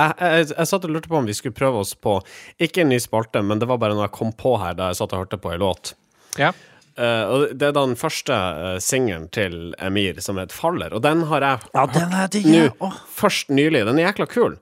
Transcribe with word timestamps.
Jeg, 0.00 0.16
jeg, 0.20 0.48
jeg 0.54 0.70
satt 0.70 0.86
og 0.86 0.94
lurte 0.94 1.10
på 1.10 1.18
om 1.18 1.28
vi 1.28 1.36
skulle 1.36 1.56
prøve 1.56 1.82
oss 1.84 1.92
på 1.94 2.16
Ikke 2.62 2.84
en 2.84 2.92
ny 2.92 3.00
spalte, 3.02 3.42
men 3.44 3.60
det 3.60 3.68
var 3.70 3.80
bare 3.82 3.96
noe 3.96 4.06
jeg 4.06 4.16
kom 4.16 4.32
på 4.36 4.56
her 4.62 4.76
da 4.78 4.90
jeg 4.90 5.00
satt 5.00 5.14
og 5.16 5.24
hørte 5.24 5.40
på 5.40 5.52
ei 5.52 5.60
låt. 5.60 5.94
Ja. 6.40 6.52
Uh, 7.00 7.24
og 7.32 7.44
Det 7.56 7.68
er 7.68 7.74
den 7.76 7.96
første 7.96 8.34
uh, 8.34 8.78
singelen 8.82 9.28
til 9.32 9.74
Emir 9.78 10.20
som 10.20 10.36
het 10.36 10.52
'Faller', 10.52 10.92
og 10.92 11.02
den 11.02 11.22
har 11.30 11.40
jeg 11.40 11.58
Ja, 11.74 11.86
den 11.86 12.12
er 12.12 12.26
digg. 12.26 12.46
nå 12.46 12.70
oh. 12.80 12.92
først 13.16 13.48
nylig. 13.48 13.86
Den 13.86 13.98
er 13.98 14.12
jækla 14.12 14.26
kul. 14.26 14.58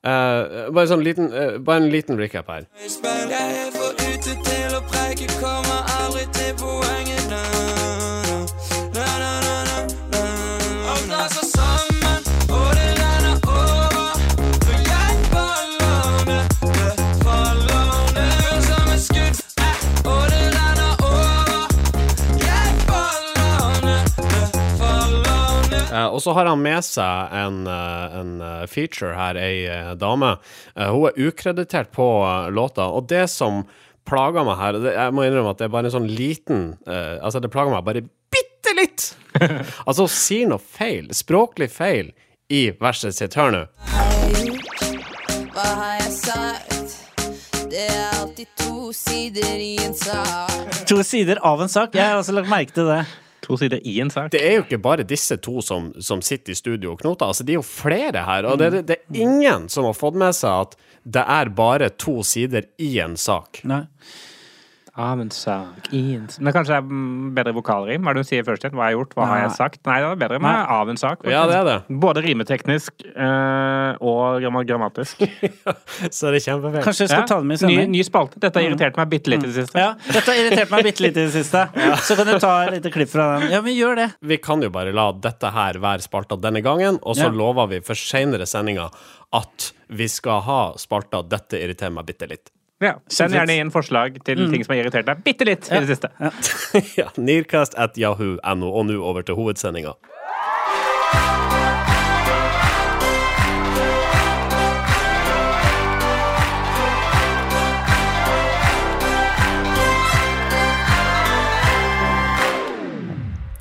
Uh, 0.00 0.72
bare, 0.72 0.86
sånn 0.88 1.04
liten, 1.04 1.32
uh, 1.32 1.58
bare 1.58 1.82
en 1.82 1.90
liten 1.90 2.16
recap 2.16 2.48
her. 2.48 2.64
Jeg 2.80 3.32
er 3.36 3.72
for 3.74 3.92
ute 4.00 4.36
til 4.44 4.76
å 4.76 4.80
preike, 4.88 5.28
kommer 5.40 5.84
aldri 6.00 6.24
til 6.32 6.54
poenget. 6.56 7.19
Og 26.08 26.22
så 26.24 26.32
har 26.36 26.48
han 26.48 26.62
med 26.62 26.84
seg 26.86 27.34
en, 27.36 27.60
eh, 27.68 28.16
en 28.20 28.32
eh, 28.46 28.64
feature 28.70 29.12
her, 29.16 29.36
ei 29.40 29.66
eh, 29.68 29.92
dame. 30.00 30.36
Eh, 30.76 30.88
hun 30.90 31.08
er 31.10 31.20
ukreditert 31.28 31.92
på 31.94 32.08
eh, 32.24 32.48
låta, 32.54 32.88
og 32.88 33.08
det 33.12 33.26
som 33.32 33.64
plager 34.08 34.46
meg 34.46 34.56
her 34.58 34.78
det, 34.80 34.94
Jeg 34.96 35.12
må 35.14 35.26
innrømme 35.26 35.52
at 35.52 35.60
det 35.60 35.68
er 35.68 35.74
bare 35.74 35.90
en 35.90 35.92
sånn 35.94 36.08
liten 36.08 36.62
eh, 36.88 37.18
Altså, 37.20 37.38
det 37.44 37.50
plager 37.52 37.74
meg 37.74 37.84
bare 37.86 38.02
bitte 38.32 38.72
litt! 38.78 39.10
altså, 39.86 40.06
hun 40.06 40.14
sier 40.14 40.50
noe 40.50 40.62
feil, 40.62 41.10
språklig 41.14 41.70
feil, 41.70 42.10
i 42.50 42.70
verset 42.80 43.14
sitt. 43.14 43.36
Hør 43.38 43.52
nå. 43.54 43.62
Hva 45.54 45.66
har 45.78 45.98
jeg 46.00 46.12
sagt? 46.16 46.96
Det 47.70 47.84
er 47.86 48.16
alltid 48.18 48.48
to 48.58 48.90
sider 48.96 49.60
i 49.62 49.76
en 49.84 49.94
sak. 49.94 50.80
To 50.90 50.98
sider 51.06 51.38
av 51.46 51.62
en 51.62 51.70
sak. 51.70 51.94
Jeg 51.94 52.02
har 52.02 52.18
også 52.18 52.34
lagt 52.34 52.50
merke 52.50 52.74
til 52.74 52.90
det. 52.90 53.04
To 53.46 53.56
sider 53.60 53.80
i 53.86 53.96
en 54.02 54.10
sak. 54.12 54.30
Det 54.34 54.42
er 54.44 54.58
jo 54.58 54.64
ikke 54.66 54.80
bare 54.82 55.06
disse 55.08 55.38
to 55.40 55.62
som, 55.64 55.90
som 56.02 56.22
sitter 56.24 56.52
i 56.52 56.58
studio 56.58 56.94
og 56.94 57.00
knoter. 57.00 57.30
Altså, 57.30 57.46
det 57.46 57.54
er 57.54 57.60
jo 57.60 57.66
flere 57.66 58.24
her. 58.26 58.48
Og 58.50 58.60
det, 58.60 58.84
det 58.88 58.98
er 58.98 59.22
ingen 59.24 59.68
som 59.72 59.88
har 59.88 59.96
fått 59.96 60.18
med 60.20 60.36
seg 60.36 60.66
at 60.66 60.76
det 61.08 61.24
er 61.24 61.52
bare 61.56 61.88
to 61.96 62.20
sider 62.26 62.68
i 62.82 62.92
en 63.00 63.16
sak. 63.20 63.62
Nei. 63.68 63.84
Av 65.00 65.20
en 65.22 65.30
sak, 65.32 65.86
i 65.96 66.00
en 66.18 66.26
sak 66.28 66.42
Men 66.44 66.52
kanskje 66.52 66.74
det 66.74 66.78
er 66.80 66.88
mm, 66.90 67.30
bedre 67.36 67.54
vokalrim? 67.56 68.02
Hva 68.04 68.12
er 68.12 68.18
det 68.18 68.24
du 68.26 68.28
sier 68.28 68.44
først? 68.44 68.66
igjen? 68.66 68.74
Hva 68.76 68.84
har 68.84 68.90
jeg 68.92 68.98
gjort? 68.98 69.14
Hva 69.16 69.28
har 69.30 69.38
jeg 69.40 69.52
sagt? 69.56 69.80
Nei, 69.88 69.96
det 70.02 70.10
er 70.10 70.18
bedre 70.20 70.40
med 70.44 70.72
av 70.76 70.90
en 70.92 71.00
sak. 71.00 71.24
Ja, 71.30 71.46
det 71.48 71.56
er 71.56 71.64
det. 71.68 71.76
Både 72.02 72.24
rimeteknisk 72.26 73.06
eh, 73.08 74.00
og 74.04 74.44
grammatisk. 74.68 75.24
Så 76.16 76.28
er 76.28 76.36
det 76.36 76.42
kjempefint. 76.44 76.84
Kanskje 76.84 77.06
jeg 77.06 77.12
skal 77.14 77.26
ta 77.30 77.40
det 77.40 77.48
med 77.48 77.56
i 77.56 77.64
ny, 77.64 77.64
sending? 77.64 77.94
ny 77.96 78.04
spalte. 78.06 78.42
Dette 78.42 78.60
har 78.60 78.68
irritert 78.68 79.00
meg 79.00 79.10
bitte 79.16 79.32
litt 79.32 79.46
i 79.46 79.50
det 79.50 79.56
siste. 79.62 79.80
Ja, 79.86 79.94
dette 80.10 80.26
har 80.28 80.42
irritert 80.44 80.74
meg 80.76 80.86
bitte 80.90 81.06
litt 81.06 81.16
i 81.16 81.24
det 81.24 81.34
siste. 81.38 81.64
Så 82.06 82.18
kan 82.20 82.28
du 82.28 82.36
ta 82.42 82.52
et 82.66 82.76
lite 82.76 82.92
klipp 82.94 83.14
fra 83.14 83.30
den. 83.38 83.48
Ja, 83.54 83.62
men 83.64 83.76
gjør 83.78 83.98
det. 84.02 84.08
Vi 84.20 84.40
kan 84.42 84.62
jo 84.62 84.70
bare 84.74 84.92
la 84.96 85.08
dette 85.16 85.54
her 85.56 85.80
være 85.80 86.04
spalta 86.04 86.36
denne 86.40 86.62
gangen, 86.66 87.00
og 87.02 87.16
så 87.16 87.30
Ja. 87.30 87.34
lover 87.34 87.68
vi 87.70 87.80
for 87.84 87.94
seinere 87.98 88.46
sendinger 88.48 88.90
at 89.32 89.72
vi 89.88 90.06
skal 90.08 90.40
ha 90.46 90.62
spalta 90.78 91.22
'Dette 91.22 91.58
irriterer 91.58 91.92
meg 91.94 92.06
bitte 92.06 92.26
litt'. 92.28 92.50
Ja. 92.80 92.94
Send 93.12 93.36
gjerne 93.36 93.58
inn 93.60 93.70
forslag 93.74 94.16
til 94.24 94.46
ting 94.48 94.64
som 94.64 94.72
har 94.72 94.86
irritert 94.86 95.08
deg 95.08 95.20
bitte 95.24 95.44
litt 95.44 95.68
i 95.68 95.82
det 95.82 95.90
siste. 95.90 96.08
ja, 96.96 97.10
Nearcast 97.28 97.76
at 97.76 97.98
yahoo.no, 98.00 98.70
og 98.72 98.88
nå 98.88 98.96
over 99.04 99.26
til 99.26 99.36
hovedsendinga. 99.36 99.92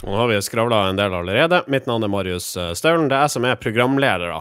Og 0.10 0.16
Nå 0.16 0.22
har 0.24 0.30
vi 0.32 0.38
skravla 0.42 0.78
en 0.90 0.98
del 0.98 1.14
allerede. 1.14 1.60
Mitt 1.70 1.86
navn 1.86 2.02
er 2.02 2.10
Marius 2.10 2.48
eh, 2.58 2.72
Staulen. 2.74 3.06
Det 3.12 3.14
er 3.14 3.28
jeg 3.28 3.34
som 3.36 3.46
er 3.46 3.60
programleder. 3.62 4.32
da. 4.34 4.40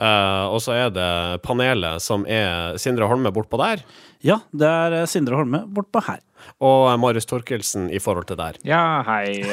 Uh, 0.00 0.46
og 0.54 0.62
så 0.64 0.72
er 0.72 0.92
det 0.96 1.42
panelet 1.44 2.00
som 2.00 2.22
er 2.24 2.78
Sindre 2.80 3.04
Holme 3.04 3.28
bortpå 3.36 3.58
der, 3.60 3.82
Ja, 4.24 4.38
det 4.48 4.64
er 4.64 4.96
eh, 5.02 5.04
Sindre 5.12 5.36
Holme 5.36 5.60
bortpå 5.68 6.00
her. 6.06 6.22
og 6.56 6.88
Marius 7.02 7.28
Torkelsen 7.28 7.90
i 7.92 8.00
forhold 8.00 8.30
til 8.30 8.40
der. 8.40 8.56
Ja, 8.64 9.02
hei. 9.04 9.44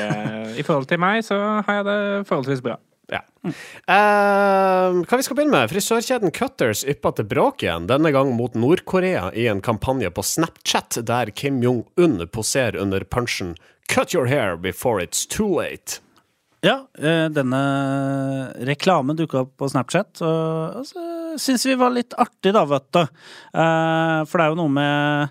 I 0.55 0.63
forhold 0.63 0.87
til 0.87 1.03
meg 1.03 1.19
så 1.27 1.35
har 1.35 1.81
jeg 1.81 1.85
det 1.89 1.99
forholdsvis 2.29 2.63
bra. 2.63 2.77
Ja. 3.07 3.21
Uh, 3.47 5.03
hva 5.07 5.19
vi 5.19 5.23
skal 5.23 5.37
begynne 5.37 5.53
med? 5.53 5.71
Frisørkjeden 5.71 6.33
Cutters 6.35 6.83
yppa 6.83 7.13
til 7.15 7.27
bråk 7.29 7.63
igjen, 7.63 7.87
denne 7.87 8.11
gang 8.11 8.33
mot 8.35 8.57
Nord-Korea 8.59 9.29
i 9.31 9.47
en 9.47 9.63
kampanje 9.63 10.11
på 10.11 10.25
Snapchat 10.25 10.99
der 11.07 11.31
Kim 11.31 11.61
Jong-un 11.63 12.19
poserer 12.27 12.75
under 12.81 13.07
punchen 13.07 13.55
'Cut 13.87 14.13
your 14.13 14.27
hair 14.27 14.57
before 14.57 14.99
it's 14.99 15.23
too 15.25 15.47
late'. 15.47 16.01
Ja, 16.65 16.87
eh, 16.97 17.29
denne 17.29 17.61
reklamen 18.65 19.15
dukka 19.15 19.45
opp 19.45 19.53
på 19.61 19.69
Snapchat, 19.69 20.19
og 20.25 20.83
så 20.89 21.03
syns 21.39 21.65
vi 21.69 21.75
var 21.77 21.93
litt 21.93 22.15
artig, 22.17 22.51
da, 22.55 22.65
vet 22.65 22.87
du. 22.91 23.01
Eh, 23.01 24.19
For 24.25 24.37
det 24.37 24.43
er 24.43 24.49
jo 24.51 24.59
noe 24.59 24.73
med 24.73 25.29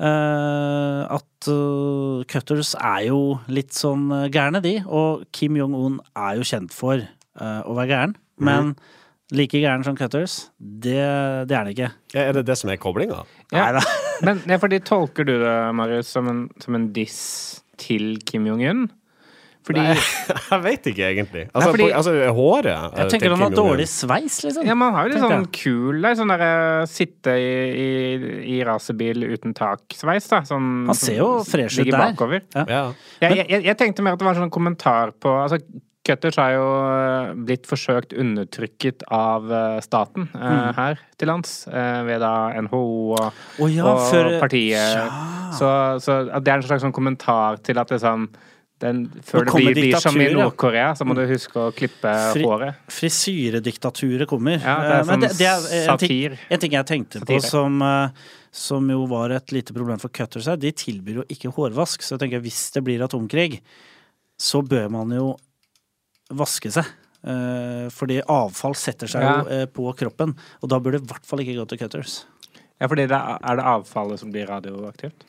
eh, 0.00 1.00
at 1.16 1.48
uh, 1.52 2.24
Cutters 2.28 2.74
er 2.78 3.06
jo 3.08 3.20
litt 3.52 3.76
sånn 3.76 4.10
uh, 4.12 4.26
gærne, 4.32 4.62
de. 4.64 4.78
Og 4.86 5.26
Kim 5.36 5.58
Jong-un 5.58 6.00
er 6.14 6.38
jo 6.40 6.46
kjent 6.46 6.74
for 6.74 7.00
eh, 7.00 7.60
å 7.62 7.76
være 7.76 7.90
gæren. 7.92 8.16
Men 8.36 8.74
like 9.34 9.58
gæren 9.62 9.84
som 9.86 9.96
Cutters, 9.98 10.50
det, 10.60 11.00
det 11.48 11.56
er 11.56 11.62
han 11.62 11.72
ikke. 11.72 11.90
Ja, 12.14 12.26
Er 12.28 12.36
det 12.36 12.46
det 12.50 12.58
som 12.60 12.70
er 12.72 12.80
koblinga? 12.80 13.24
Ja. 13.50 13.70
Neida. 13.70 13.84
Men 14.26 14.40
ja, 14.48 14.60
fordi 14.62 14.80
tolker 14.84 15.26
du 15.28 15.34
det, 15.42 15.56
Marius, 15.76 16.12
som 16.12 16.28
en, 16.30 16.46
som 16.62 16.76
en 16.78 16.90
diss 16.96 17.18
til 17.80 18.16
Kim 18.28 18.46
Jong-un? 18.48 18.86
Fordi 19.66 19.82
Nei, 19.82 19.94
jeg 20.52 20.60
vet 20.62 20.84
ikke 20.92 21.06
egentlig. 21.10 21.40
Altså, 21.50 21.70
fordi- 21.74 21.88
altså 21.98 22.12
håret 22.36 22.68
eh, 22.70 22.84
Jeg 23.00 23.10
tenker 23.16 23.32
han 23.34 23.40
har 23.42 23.56
dårlig 23.56 23.86
sveis, 23.90 24.36
liksom. 24.44 24.66
Ja, 24.68 24.76
man 24.78 24.94
har 24.94 25.08
jo 25.08 25.14
litt 25.16 25.24
sånn 25.24 25.48
kul 25.56 25.98
der, 26.04 26.14
sånn 26.20 26.30
derre 26.30 26.50
sitte 26.86 27.34
i, 27.34 27.48
i, 27.82 27.88
i 28.54 28.60
racerbil 28.66 29.26
uten 29.32 29.56
tak-sveis, 29.58 30.28
da. 30.30 30.44
Sånn, 30.46 30.86
Han 30.86 30.94
ser 31.00 31.18
jo 31.18 31.32
som 31.42 31.50
fresh 31.56 31.80
ut 31.82 31.90
der. 31.90 31.98
bakover. 31.98 32.44
Ja. 32.54 32.84
Jeg, 33.24 33.42
jeg, 33.50 33.64
jeg 33.72 33.76
tenkte 33.82 34.06
mer 34.06 34.14
at 34.14 34.22
det 34.22 34.28
var 34.30 34.38
en 34.38 34.44
sånn 34.46 34.54
kommentar 34.54 35.10
på 35.18 35.34
Altså, 35.42 35.58
Cutters 36.06 36.36
har 36.38 36.52
jo 36.54 36.66
eh, 36.86 37.30
blitt 37.48 37.64
forsøkt 37.66 38.12
undertrykket 38.14 39.02
av 39.10 39.48
eh, 39.50 39.80
staten 39.82 40.28
eh, 40.30 40.44
Mm. 40.46 40.74
her 40.76 41.00
til 41.18 41.26
lands, 41.32 41.54
eh, 41.66 42.02
ved 42.06 42.20
da 42.22 42.30
NHO 42.62 42.82
og, 43.16 43.32
oh, 43.58 43.66
ja, 43.66 43.82
og 43.90 44.04
for, 44.12 44.36
partiet. 44.38 44.78
Ja. 45.00 45.08
Så, 45.56 45.66
så 46.04 46.20
det 46.38 46.52
er 46.52 46.60
en 46.60 46.66
slags 46.68 46.84
sånn 46.86 46.94
kommentar 46.94 47.58
til 47.66 47.82
at 47.82 47.90
liksom 47.90 48.28
den, 48.82 49.06
før 49.24 49.46
det 49.46 49.54
blir, 49.56 49.74
blir 49.78 49.94
som 50.02 50.18
i. 50.20 50.26
Nord-Korea, 50.34 50.90
så 50.98 51.06
må 51.08 51.14
du 51.16 51.22
huske 51.30 51.56
å 51.56 51.70
klippe 51.72 52.10
Fri- 52.34 52.44
håret. 52.44 52.74
Frisyrediktaturet 52.92 54.28
kommer. 54.28 54.58
Ja, 54.60 54.74
det 54.82 54.90
er 54.98 55.04
som 55.04 55.12
Men 55.12 55.22
sånn 55.22 55.38
det, 55.38 55.38
det 55.38 55.48
er 55.78 55.92
en 55.94 55.98
ting, 56.02 56.36
en 56.50 56.60
ting 56.60 56.76
jeg 56.76 56.88
tenkte 56.90 57.22
på 57.26 57.38
som, 57.44 57.80
eh, 57.82 58.10
som 58.52 58.90
jo 58.92 59.06
var 59.10 59.30
et 59.36 59.52
lite 59.52 59.72
problem 59.76 59.98
for 60.02 60.08
Cutters 60.12 60.46
her. 60.50 60.56
De 60.60 60.72
tilbyr 60.72 61.22
jo 61.22 61.26
ikke 61.32 61.52
hårvask, 61.56 62.02
så 62.04 62.16
jeg 62.16 62.24
tenker 62.26 62.44
hvis 62.44 62.60
det 62.76 62.84
blir 62.84 63.04
atomkrig, 63.06 63.60
så 64.38 64.60
bør 64.66 64.90
man 64.92 65.10
jo 65.16 65.32
vaske 66.36 66.70
seg. 66.74 66.84
Eh, 67.26 67.88
Fordi 67.90 68.20
avfall 68.28 68.74
setter 68.76 69.08
seg 69.10 69.22
Ja. 69.24 69.38
jo 69.40 69.48
eh, 69.62 69.66
på 69.66 69.88
kroppen, 69.96 70.36
og 70.62 70.68
da 70.68 70.78
bør 70.78 70.92
det 70.98 71.02
i 71.02 71.06
hvert 71.06 71.24
fall 71.26 71.40
ikke 71.40 71.56
gå 71.62 71.68
til 71.72 71.78
Cutters. 71.78 72.24
Ja, 72.80 72.86
fordi 72.92 73.06
det 73.08 73.16
er, 73.16 73.38
er 73.40 73.56
det 73.56 73.64
avfallet 73.64 74.20
som 74.20 74.30
blir 74.30 74.46
radioaktivt? 74.46 75.24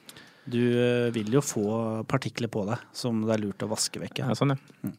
Du 0.48 0.62
eh, 0.64 1.08
vil 1.16 1.34
jo 1.36 1.42
få 1.44 1.68
partikler 2.08 2.48
på 2.52 2.64
deg 2.70 2.84
som 2.96 3.20
det 3.28 3.36
er 3.36 3.42
lurt 3.44 3.64
å 3.66 3.72
vaske 3.72 4.00
vekk. 4.00 4.22
Ja, 4.22 4.30
Ja. 4.32 4.38
sånn, 4.40 4.56
ja. 4.56 4.92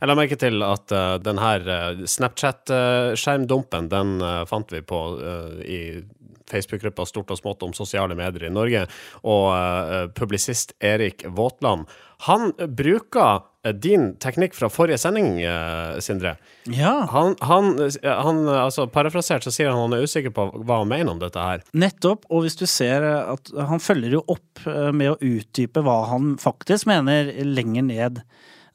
Jeg 0.00 0.08
la 0.10 0.14
merke 0.18 0.36
til 0.38 0.62
at 0.62 0.92
uh, 0.92 1.16
denne 1.18 1.40
her 1.42 1.64
uh, 1.66 2.02
Snapchat-skjermdumpen, 2.04 3.88
den 3.90 4.18
uh, 4.22 4.44
fant 4.46 4.70
vi 4.70 4.82
på 4.84 5.00
uh, 5.18 5.56
i 5.64 6.02
Facebook-gruppa 6.50 7.06
Stort 7.08 7.32
og 7.32 7.40
smått 7.40 7.64
om 7.64 7.72
sosiale 7.72 8.14
medier 8.18 8.46
i 8.46 8.52
Norge, 8.52 8.84
og 9.24 9.46
uh, 9.56 10.04
publisist 10.14 10.76
Erik 10.84 11.24
Våtland. 11.32 11.88
Han 12.28 12.52
bruker 12.76 13.46
din 13.72 14.10
teknikk 14.20 14.54
fra 14.54 14.68
forrige 14.68 14.98
sending, 15.00 15.38
uh, 15.46 15.96
Sindre. 16.04 16.36
ja. 16.68 16.92
Han, 17.14 17.36
han, 17.40 17.70
uh, 17.80 17.88
han 18.02 18.42
altså 18.48 18.86
Parafrasert 18.92 19.46
så 19.46 19.52
sier 19.54 19.70
han 19.72 19.80
han 19.80 19.96
er 19.96 20.04
usikker 20.04 20.34
på 20.34 20.48
hva 20.64 20.82
han 20.82 20.90
mener 20.90 21.14
om 21.14 21.22
dette 21.22 21.40
her. 21.40 21.64
Nettopp, 21.72 22.26
og 22.28 22.44
hvis 22.44 22.58
du 22.60 22.66
ser 22.68 23.04
eh, 23.06 23.32
at 23.34 23.52
han 23.70 23.82
følger 23.82 24.18
jo 24.18 24.24
opp 24.34 24.66
eh, 24.68 24.90
med 24.92 25.14
å 25.14 25.18
utdype 25.20 25.82
hva 25.84 26.00
han 26.10 26.34
faktisk 26.40 26.88
mener 26.90 27.32
lenger 27.44 27.86
ned. 27.86 28.20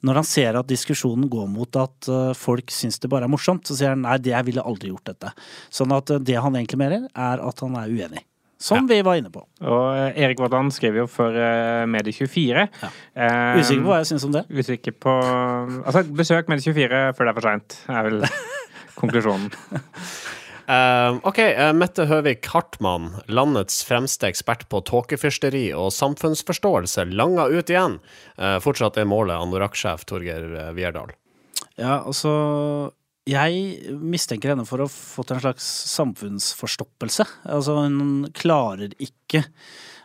Når 0.06 0.16
han 0.22 0.24
ser 0.24 0.56
at 0.56 0.68
diskusjonen 0.70 1.28
går 1.28 1.48
mot 1.52 1.76
at 1.76 2.08
eh, 2.08 2.32
folk 2.38 2.72
syns 2.72 2.98
det 3.02 3.10
bare 3.12 3.28
er 3.28 3.32
morsomt, 3.32 3.66
så 3.68 3.76
sier 3.76 3.92
han 3.92 4.04
nei, 4.06 4.16
det 4.22 4.32
jeg 4.32 4.48
ville 4.48 4.64
aldri 4.64 4.92
gjort 4.92 5.10
dette. 5.12 5.32
Sånn 5.72 5.92
at 5.92 6.12
eh, 6.14 6.22
det 6.24 6.38
han 6.40 6.56
egentlig 6.56 6.80
mener, 6.80 7.08
er 7.12 7.42
at 7.44 7.64
han 7.64 7.76
er 7.76 7.92
uenig. 7.92 8.24
Som 8.60 8.88
vi 8.90 8.98
var 9.00 9.16
inne 9.16 9.32
på. 9.32 9.40
Og 9.64 9.84
eh, 9.96 10.18
Erik 10.20 10.40
Vårdland 10.42 10.74
skriver 10.76 11.02
jo 11.02 11.06
for 11.08 11.32
uh, 11.32 11.86
Medie24. 11.88 12.66
Eh, 12.84 13.60
Usikker 13.60 13.86
på 13.86 13.92
hva 13.92 14.02
jeg 14.02 14.10
syns 14.12 14.26
om 14.28 14.34
det. 14.36 14.44
Usikker 14.52 14.98
på 15.00 15.14
Altså, 15.80 16.04
besøk 16.04 16.52
Medie24 16.52 17.00
før 17.16 17.24
det 17.26 17.32
er 17.32 17.38
for 17.38 17.48
seint, 17.48 17.78
er 17.88 18.10
vel 18.10 18.28
konklusjonen. 19.00 19.48
Uh, 20.70 21.16
OK, 21.26 21.38
eh, 21.38 21.72
Mette 21.74 22.04
Høvik 22.06 22.46
Hartmann, 22.52 23.08
landets 23.26 23.80
fremste 23.82 24.28
ekspert 24.28 24.68
på 24.70 24.78
tåkefyrsteri 24.86 25.64
og 25.74 25.88
samfunnsforståelse, 25.96 27.08
langa 27.10 27.48
ut 27.50 27.72
igjen. 27.72 27.96
Uh, 28.38 28.60
fortsatt 28.62 29.00
er 29.00 29.08
målet 29.10 29.34
anorakksjef 29.40 30.04
Torgeir 30.06 30.46
eh, 30.46 30.70
Vierdal. 30.76 31.10
Ja, 31.74 32.04
altså 32.04 32.30
Jeg 33.30 33.94
mistenker 34.00 34.50
henne 34.54 34.64
for 34.66 34.82
å 34.82 34.88
ha 34.88 34.90
fått 34.90 35.30
en 35.34 35.42
slags 35.44 35.66
samfunnsforstoppelse. 35.92 37.26
Altså, 37.52 37.76
hun 37.84 38.26
klarer 38.34 38.94
ikke 38.98 39.44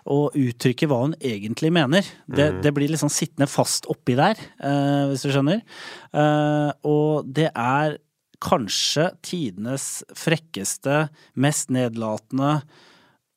å 0.05 0.27
uttrykke 0.37 0.85
hva 0.91 0.99
hun 1.07 1.15
egentlig 1.17 1.71
mener. 1.73 2.05
Det, 2.29 2.51
det 2.61 2.73
blir 2.75 2.91
liksom 2.93 3.09
sittende 3.09 3.47
fast 3.49 3.87
oppi 3.89 4.13
der, 4.19 4.37
eh, 4.61 5.05
hvis 5.09 5.25
du 5.25 5.31
skjønner. 5.33 5.63
Eh, 6.13 6.71
og 6.85 7.25
det 7.33 7.49
er 7.49 7.97
kanskje 8.45 9.07
tidenes 9.25 10.03
frekkeste, 10.13 11.07
mest 11.41 11.71
nedlatende 11.73 12.59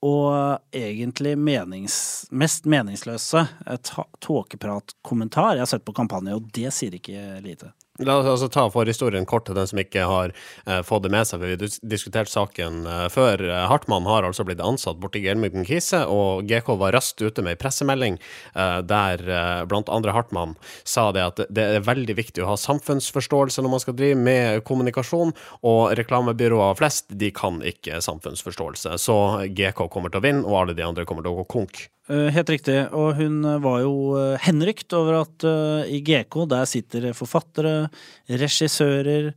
og 0.04 0.60
egentlig 0.76 1.32
menings, 1.40 1.96
mest 2.30 2.68
meningsløse 2.70 3.46
eh, 3.64 3.80
ta- 3.88 4.04
tåkepratkommentar 4.22 5.56
jeg 5.56 5.64
har 5.64 5.70
sett 5.72 5.86
på 5.88 5.96
kampanje, 5.96 6.36
og 6.36 6.50
det 6.54 6.68
sier 6.76 6.98
ikke 7.00 7.38
lite. 7.46 7.72
La 8.06 8.14
oss 8.20 8.28
altså 8.30 8.46
ta 8.54 8.62
forhistorien 8.70 9.24
kort 9.26 9.48
til 9.48 9.56
den 9.58 9.66
som 9.66 9.80
ikke 9.82 10.04
har 10.06 10.30
eh, 10.30 10.82
fått 10.86 11.02
det 11.02 11.10
med 11.10 11.26
seg. 11.26 11.40
for 11.40 11.50
Vi 11.50 11.56
har 11.56 11.78
diskutert 11.90 12.30
saken 12.30 12.84
eh, 12.86 13.06
før. 13.10 13.42
Eh, 13.42 13.64
Hartmann 13.66 14.06
har 14.06 14.22
altså 14.22 14.46
blitt 14.46 14.62
ansatt 14.62 15.00
borti 15.02 15.24
Gelmyden 15.24 15.66
Kise, 15.66 16.04
og 16.06 16.46
GK 16.46 16.70
var 16.78 16.94
raskt 16.94 17.24
ute 17.24 17.42
med 17.42 17.56
ei 17.56 17.58
pressemelding 17.58 18.20
eh, 18.54 18.78
der 18.86 19.24
eh, 19.26 19.64
blant 19.66 19.90
andre 19.90 20.14
Hartmann 20.14 20.54
sa 20.86 21.08
det 21.10 21.26
at 21.26 21.44
det 21.50 21.66
er 21.80 21.86
veldig 21.88 22.14
viktig 22.20 22.46
å 22.46 22.52
ha 22.52 22.56
samfunnsforståelse 22.60 23.66
når 23.66 23.74
man 23.74 23.82
skal 23.82 23.98
drive 23.98 24.22
med 24.22 24.62
kommunikasjon, 24.68 25.34
og 25.66 25.82
reklamebyråer 25.98 26.78
flest 26.78 27.10
de 27.18 27.32
kan 27.34 27.58
ikke 27.66 27.98
samfunnsforståelse. 28.04 28.94
Så 29.02 29.18
GK 29.58 29.88
kommer 29.90 30.14
til 30.14 30.22
å 30.22 30.28
vinne, 30.30 30.46
og 30.46 30.62
alle 30.62 30.78
de 30.78 30.86
andre 30.86 31.08
kommer 31.08 31.26
til 31.26 31.34
å 31.34 31.42
gå 31.42 31.50
konk. 31.58 31.88
Eh, 32.08 32.30
Helt 32.32 32.48
riktig, 32.48 32.78
og 32.96 33.18
hun 33.18 33.42
eh, 33.44 33.60
var 33.60 33.82
jo 33.84 33.94
eh, 34.16 34.40
henrykt 34.46 34.94
over 34.96 35.20
at 35.20 35.44
i 35.92 36.00
GK 36.04 36.40
der 36.48 36.68
sitter 36.68 37.10
forfattere, 37.16 37.90
regissører, 38.28 39.32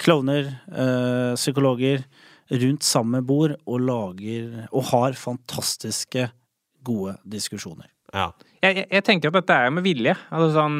klovner, 0.00 0.46
psykologer 1.36 2.06
rundt 2.50 2.86
samme 2.86 3.20
bord 3.20 3.52
og 3.68 3.82
lager 3.84 4.62
og 4.70 4.86
har 4.94 5.18
fantastiske 5.20 6.24
gode 6.82 7.18
diskusjoner. 7.28 7.90
Ja. 8.14 8.30
Jeg, 8.62 8.78
jeg, 8.78 8.86
jeg 8.96 9.04
tenker 9.04 9.28
at 9.28 9.42
dette 9.42 9.58
er 9.60 9.74
med 9.76 9.84
vilje. 9.84 10.16
Altså 10.32 10.54
sånn, 10.56 10.78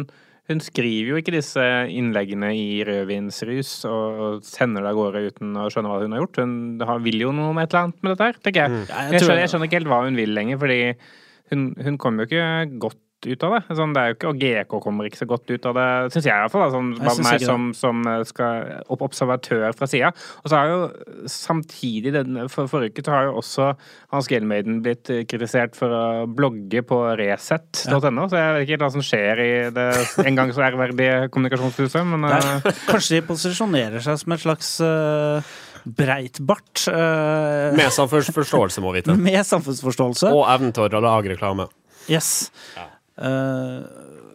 hun 0.50 0.62
skriver 0.64 1.12
jo 1.12 1.18
ikke 1.20 1.34
disse 1.34 1.64
innleggene 1.94 2.50
i 2.58 2.80
rødvinsrus 2.86 3.72
og, 3.88 4.40
sender 4.46 4.82
det 4.82 4.90
av 4.92 4.98
gårde 4.98 5.22
uten 5.30 5.58
å 5.60 5.68
skjønne 5.70 5.92
hva 5.92 6.00
hun 6.02 6.16
har 6.16 6.24
gjort. 6.24 6.40
Hun 6.42 7.04
vil 7.06 7.22
jo 7.22 7.34
noe 7.36 7.54
med 7.56 7.68
et 7.68 7.74
eller 7.74 7.86
annet 7.86 8.02
med 8.02 8.12
dette 8.12 8.28
her, 8.28 8.40
tenker 8.42 8.64
jeg. 8.64 8.72
Mm. 8.72 8.82
jeg 8.90 9.14
jeg, 9.14 9.22
skjønner, 9.22 9.42
jeg 9.44 9.52
skjønner 9.52 9.70
ikke 9.70 9.80
helt 9.80 9.92
hva 9.92 10.00
hun 10.08 10.18
vil 10.18 10.34
lenger, 10.34 10.60
fordi 10.64 10.80
hun, 11.52 11.68
hun 11.86 12.00
kommer 12.02 12.26
jo 12.26 12.30
ikke 12.30 12.80
godt 12.86 13.00
ut 13.28 13.44
av 13.46 13.54
det. 13.56 13.60
Sånn, 13.78 13.94
det 13.94 14.02
er 14.02 14.10
jo 14.10 14.16
ikke, 14.16 14.30
og 14.30 14.40
GK 14.40 14.76
kommer 14.84 15.08
ikke 15.08 15.20
så 15.20 15.28
godt 15.28 15.50
ut 15.50 15.68
av 15.70 15.76
det, 15.76 15.86
syns 16.14 16.28
jeg 16.28 16.34
iallfall. 16.34 16.72
Sånn, 16.72 16.90
Jeg 16.98 17.24
meg 17.26 17.44
som, 17.44 17.68
som 17.76 18.02
eh, 18.08 18.22
skal 18.28 18.70
opp 18.92 19.04
observatør 19.06 19.76
fra 19.76 19.88
sida. 19.90 20.12
Og 20.44 20.52
så 20.52 20.60
har 20.60 20.72
jo 20.72 20.80
samtidig, 21.30 22.14
den, 22.16 22.42
for 22.52 22.70
forrige 22.70 22.94
uke, 22.94 23.06
så 23.06 23.16
har 23.16 23.28
jo 23.28 23.38
også 23.42 23.70
Hans 24.14 24.30
Gelmeiden 24.30 24.80
blitt 24.84 25.10
eh, 25.12 25.24
kritisert 25.28 25.76
for 25.78 25.94
å 25.94 26.04
blogge 26.26 26.84
på 26.86 27.00
resett.no, 27.20 28.28
så 28.30 28.40
jeg 28.40 28.54
vet 28.56 28.66
ikke 28.66 28.76
helt 28.76 28.86
hva 28.86 28.92
som 28.96 29.04
skjer 29.04 29.44
i 29.44 29.50
det 29.74 29.88
en 30.24 30.38
gang 30.38 30.54
så 30.54 30.64
ærverdige 30.68 31.26
kommunikasjonshuset, 31.34 32.06
men 32.06 32.28
Det 32.30 32.38
er, 32.38 32.78
kanskje 32.88 33.18
de 33.18 33.26
posisjonerer 33.28 34.04
seg 34.04 34.20
som 34.20 34.34
et 34.34 34.42
slags 34.42 34.70
uh, 34.84 35.50
breitbart 35.84 36.86
uh, 36.92 37.76
Med 37.76 37.92
samfunnsforståelse, 37.94 38.84
må 38.84 38.94
vi 38.94 39.02
vite. 39.02 39.16
med 39.30 39.42
samfunnsforståelse. 39.46 40.32
Og 40.34 40.46
evnen 40.52 40.74
til 40.76 40.88
å 40.88 41.04
lage 41.04 41.34
reklame. 41.34 41.68
Yes. 42.10 42.50
Eh, 42.76 42.88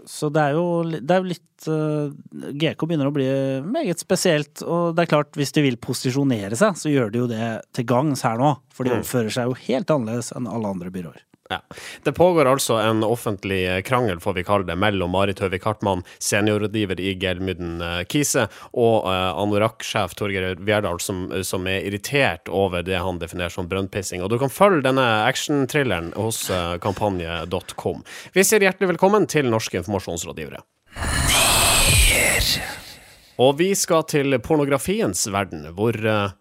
så 0.05 0.29
det 0.33 0.41
er 0.41 0.53
jo, 0.57 0.65
det 0.85 1.11
er 1.15 1.21
jo 1.23 1.29
litt 1.31 1.67
eh, 1.71 2.51
GK 2.61 2.85
begynner 2.85 3.09
å 3.09 3.13
bli 3.15 3.25
meget 3.65 4.01
spesielt, 4.03 4.61
og 4.61 4.93
det 4.95 5.05
er 5.05 5.11
klart, 5.15 5.31
hvis 5.39 5.53
de 5.55 5.63
vil 5.65 5.77
posisjonere 5.81 6.55
seg, 6.59 6.77
så 6.77 6.91
gjør 6.91 7.11
de 7.13 7.23
jo 7.23 7.29
det 7.31 7.47
til 7.73 7.87
gangs 7.89 8.21
her 8.27 8.37
nå. 8.37 8.51
For 8.75 8.85
de 8.85 8.93
Mm. 8.93 9.01
oppfører 9.01 9.33
seg 9.33 9.49
jo 9.49 9.57
helt 9.65 9.89
annerledes 9.89 10.29
enn 10.35 10.47
alle 10.51 10.69
andre 10.75 10.91
byråer. 10.93 11.23
Ja. 11.49 11.61
Det 12.03 12.11
pågår 12.11 12.45
altså 12.45 12.73
en 12.81 13.03
offentlig 13.03 13.59
eh, 13.69 13.81
krangel, 13.81 14.19
får 14.19 14.33
vi 14.33 14.43
kalle 14.43 14.65
det, 14.65 14.75
mellom 14.81 15.11
Marit 15.13 15.39
Høvik 15.39 15.67
Hartmann, 15.67 16.01
seniorrådgiver 16.17 16.99
i 16.99 17.13
Gelmyden 17.21 17.81
eh, 17.85 18.01
Kise, 18.09 18.47
og 18.73 19.05
uh, 19.05 19.37
Anorak-sjef 19.37 20.15
Torgeir 20.17 20.57
Vierdal, 20.57 20.97
som, 20.99 21.27
som 21.45 21.67
er 21.69 21.85
irritert 21.85 22.49
over 22.49 22.81
det 22.85 22.97
han 22.97 23.21
definerer 23.21 23.53
som 23.53 23.69
brønnpissing. 23.69 24.23
Og 24.25 24.33
du 24.33 24.39
kan 24.41 24.53
følge 24.53 24.87
denne 24.87 25.05
actionthrilleren 25.27 26.15
hos 26.17 26.47
uh, 26.49 26.79
kampanje.com. 26.81 28.01
Vi 28.33 28.45
sier 28.47 28.65
hjertelig 28.65 28.95
velkommen 28.95 29.29
til 29.29 29.51
Norske 29.53 29.83
informasjonsrådgivere. 29.83 30.65
Og 33.41 33.57
vi 33.59 33.73
skal 33.75 34.05
til 34.07 34.37
pornografiens 34.39 35.25
verden, 35.27 35.65
hvor 35.75 35.95
eh, 35.95 36.35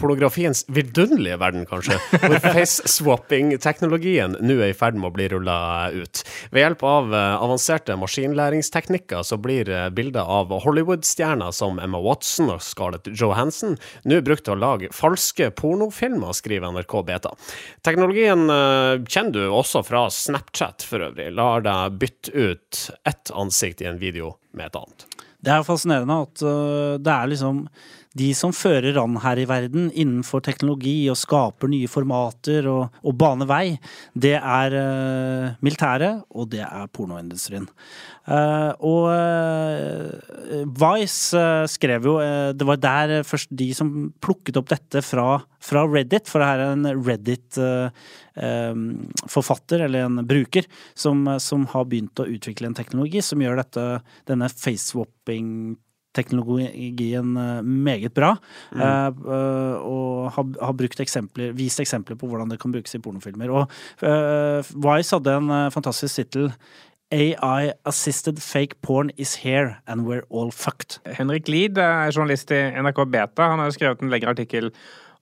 pornografiens 0.00 0.64
vidunderlige 0.72 1.36
verden, 1.40 1.66
kanskje, 1.68 1.98
hvor 2.22 2.36
face-swapping-teknologien 2.54 4.38
nå 4.40 4.56
er 4.60 4.72
i 4.72 4.76
ferd 4.76 4.96
med 4.98 5.10
å 5.10 5.14
bli 5.14 5.28
rulla 5.32 5.58
ut. 5.92 6.22
Ved 6.54 6.64
hjelp 6.64 6.84
av 6.86 7.14
eh, 7.14 7.34
avanserte 7.44 7.96
maskinlæringsteknikker 8.00 9.24
så 9.26 9.38
blir 9.40 9.70
eh, 9.70 9.88
bilder 9.94 10.28
av 10.28 10.52
Hollywood-stjerner 10.64 11.54
som 11.56 11.80
Emma 11.82 12.00
Watson 12.02 12.52
og 12.54 12.64
Scarlett 12.64 13.10
Johansson 13.12 13.76
nå 14.08 14.20
brukt 14.26 14.46
til 14.48 14.56
å 14.56 14.60
lage 14.60 14.92
falske 14.96 15.50
pornofilmer, 15.56 16.34
skriver 16.36 16.74
NRK 16.74 16.96
Beta. 17.08 17.34
Teknologien 17.86 18.46
eh, 18.48 18.96
kjenner 19.06 19.36
du 19.36 19.44
også 19.48 19.84
fra 19.86 20.06
Snapchat 20.14 20.86
for 20.88 21.10
øvrig. 21.10 21.30
Lar 21.36 21.64
deg 21.66 22.00
bytte 22.00 22.34
ut 22.34 22.84
ett 23.08 23.32
ansikt 23.36 23.84
i 23.84 23.90
en 23.90 24.00
video 24.00 24.36
med 24.56 24.70
et 24.70 24.80
annet. 24.80 25.08
Det 25.40 25.52
er 25.54 25.64
fascinerende 25.64 26.18
at 26.26 26.42
det 27.00 27.12
er 27.14 27.28
liksom 27.30 27.62
de 28.18 28.32
som 28.34 28.50
fører 28.54 28.96
an 28.98 29.16
her 29.22 29.38
i 29.38 29.44
verden 29.46 29.90
innenfor 29.94 30.40
teknologi 30.42 31.08
og 31.12 31.16
skaper 31.18 31.68
nye 31.70 31.88
formater 31.90 32.66
og, 32.70 32.88
og 33.06 33.14
baner 33.18 33.46
vei, 33.46 33.78
det 34.18 34.34
er 34.38 34.74
uh, 34.74 35.50
militæret, 35.62 36.22
og 36.34 36.48
det 36.50 36.60
er 36.66 36.86
pornoindustrien. 36.90 37.68
Uh, 38.26 38.72
og 38.82 39.14
uh, 39.14 40.10
Vice 40.80 41.68
skrev 41.72 42.04
jo 42.06 42.20
Det 42.54 42.66
var 42.68 42.76
der 42.78 43.22
først 43.26 43.48
de 43.56 43.74
som 43.74 44.12
plukket 44.22 44.56
opp 44.58 44.68
dette 44.70 45.02
fra, 45.06 45.42
fra 45.62 45.86
Reddit, 45.86 46.28
for 46.30 46.38
det 46.42 46.48
her 46.50 46.58
er 46.64 46.72
en 46.74 46.86
Reddit-forfatter, 47.06 49.78
eller 49.86 50.00
en 50.06 50.26
bruker, 50.26 50.64
som, 50.98 51.38
som 51.38 51.66
har 51.70 51.84
begynt 51.86 52.20
å 52.22 52.30
utvikle 52.30 52.66
en 52.70 52.78
teknologi 52.78 53.20
som 53.22 53.42
gjør 53.42 53.56
dette, 53.62 54.02
denne 54.30 54.48
face-swapping 54.50 55.76
teknologien 56.16 57.36
eh, 57.38 57.62
meget 57.62 58.14
bra, 58.14 58.34
eh, 58.74 59.06
eh, 59.06 59.76
og 59.78 60.30
har, 60.34 60.52
har 60.60 60.76
brukt 60.76 61.00
eksempler, 61.00 61.54
vist 61.56 61.80
eksempler 61.82 62.18
på 62.18 62.30
hvordan 62.30 62.50
det 62.50 62.60
kan 62.60 62.74
brukes 62.74 62.94
i 62.94 63.02
pornofilmer. 63.02 63.50
Og 63.50 63.70
uh, 64.02 64.60
Wise 64.84 65.16
hadde 65.16 65.36
en 65.38 65.50
fantastisk 65.72 66.18
tittel 66.20 66.50
AI 67.10 67.72
assisted 67.86 68.38
fake 68.38 68.78
porn 68.82 69.10
is 69.18 69.34
here 69.42 69.76
and 69.86 70.06
we're 70.06 70.26
all 70.30 70.50
fucked. 70.50 71.00
Henrik 71.18 71.48
Lid 71.48 71.78
er 71.78 72.12
journalist 72.14 72.50
i 72.54 72.60
NRK 72.70 73.02
Beta. 73.10 73.50
Han 73.50 73.62
har 73.62 73.74
skrevet 73.74 74.02
en 74.02 74.12
lengre 74.12 74.30
artikkel 74.30 74.70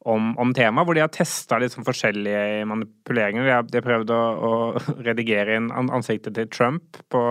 om, 0.09 0.33
om 0.41 0.53
temaet, 0.57 0.89
hvor 0.89 0.97
de 0.97 1.03
har 1.05 1.13
testa 1.13 1.59
liksom 1.61 1.87
forskjellige 1.87 2.65
manipuleringer. 2.69 3.47
De 3.47 3.55
har, 3.55 3.67
de 3.69 3.81
har 3.81 3.87
prøvd 3.87 4.13
å, 4.15 4.21
å 4.49 4.53
redigere 5.09 5.59
inn 5.59 5.71
ansiktet 5.73 6.37
til 6.39 6.49
Trump 6.53 7.01
på 7.13 7.23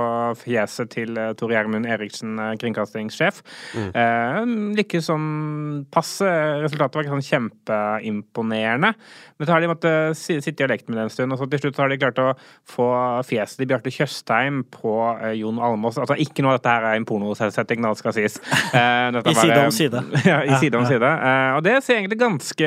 fjeset 0.41 0.91
til 0.93 1.17
eh, 1.19 1.33
Tor 1.39 1.53
Gjermund 1.53 1.89
Eriksen, 1.89 2.37
eh, 2.41 2.53
kringkastingssjef. 2.61 3.41
Eh, 3.77 4.41
lykkes 4.77 5.09
som 5.09 5.27
passe. 5.93 6.27
Resultatet 6.63 6.99
var 6.99 7.07
ikke 7.07 7.15
sånn 7.17 7.27
kjempeimponerende. 7.31 8.93
Men 9.37 9.47
så 9.47 9.53
har 9.53 9.63
de 9.63 9.71
måttet 9.71 10.17
sitte 10.17 10.65
og 10.65 10.71
leke 10.71 10.87
med 10.89 10.97
det 10.97 11.07
en 11.07 11.13
stund, 11.13 11.33
og 11.33 11.41
så 11.41 11.49
til 11.51 11.61
slutt 11.65 11.81
har 11.81 11.91
de 11.91 11.99
klart 12.01 12.21
å 12.21 12.31
få 12.67 12.87
fjeset 13.27 13.61
til 13.61 13.69
Bjarte 13.69 13.93
Tjøstheim 13.93 14.63
på 14.73 14.95
Jon 15.37 15.61
Almås. 15.63 15.99
Altså 16.01 16.17
ikke 16.21 16.45
noe 16.45 16.55
av 16.55 16.61
dette 16.61 16.73
her 16.73 16.87
er 16.89 16.97
en 16.97 17.05
pornosetting, 17.07 17.83
det 17.83 17.93
skal 17.99 18.15
sies. 18.15 18.39
Eh, 18.73 19.19
I 19.31 19.35
side 19.37 19.59
om 19.63 19.73
side. 19.73 20.03
Ja, 20.27 20.41
i 20.43 20.57
side 20.59 20.79
om 20.79 20.87
side. 20.89 21.07
Eh, 21.07 21.51
og 21.57 21.63
det 21.65 21.77
ser 21.85 21.99
egentlig 21.99 22.19
ganske 22.21 22.66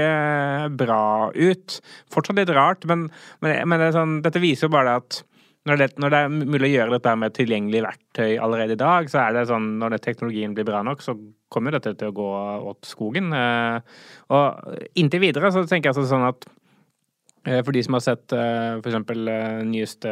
bra 0.80 1.02
ut. 1.34 1.80
Fortsatt 2.12 2.38
litt 2.38 2.52
rart, 2.54 2.86
men, 2.90 3.08
men, 3.44 3.58
men 3.68 3.82
det 3.82 3.92
sånn, 3.96 4.20
dette 4.24 4.42
viser 4.42 4.68
jo 4.68 4.74
bare 4.76 4.98
at 5.00 5.22
når 5.68 5.76
det, 5.76 5.88
når 6.00 6.12
det 6.12 6.20
er 6.24 6.30
mulig 6.32 6.68
å 6.70 6.72
gjøre 6.72 6.94
dette 6.94 7.12
med 7.20 7.34
tilgjengelig 7.36 7.82
verktøy 7.84 8.30
allerede 8.40 8.78
i 8.78 8.80
dag, 8.80 9.10
så 9.12 9.20
er 9.26 9.34
det 9.36 9.48
sånn 9.50 9.74
når 9.80 9.98
teknologien 10.00 10.54
blir 10.56 10.64
bra 10.68 10.80
nok, 10.86 11.02
så 11.04 11.14
kommer 11.52 11.76
dette 11.76 11.92
til 12.00 12.12
å 12.12 12.16
gå 12.16 12.28
åt 12.70 12.88
skogen. 12.88 13.28
Eh, 13.36 14.00
og 14.32 14.78
inntil 14.98 15.20
videre 15.26 15.52
så 15.52 15.66
tenker 15.68 15.90
jeg 15.90 15.96
altså 15.98 16.08
sånn 16.08 16.24
at 16.30 16.48
For 17.40 17.72
de 17.72 17.82
som 17.84 17.96
har 17.96 18.02
sett 18.04 18.34
uh, 18.36 18.76
for 18.82 18.90
eksempel 18.90 19.28
eh, 19.32 19.60
nyeste, 19.64 20.10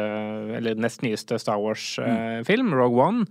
eller 0.57 0.79
nest 0.81 1.03
nyeste 1.05 1.37
Star 1.41 1.59
Wars-film, 1.61 2.71
Rogue 2.73 3.03
One, 3.05 3.27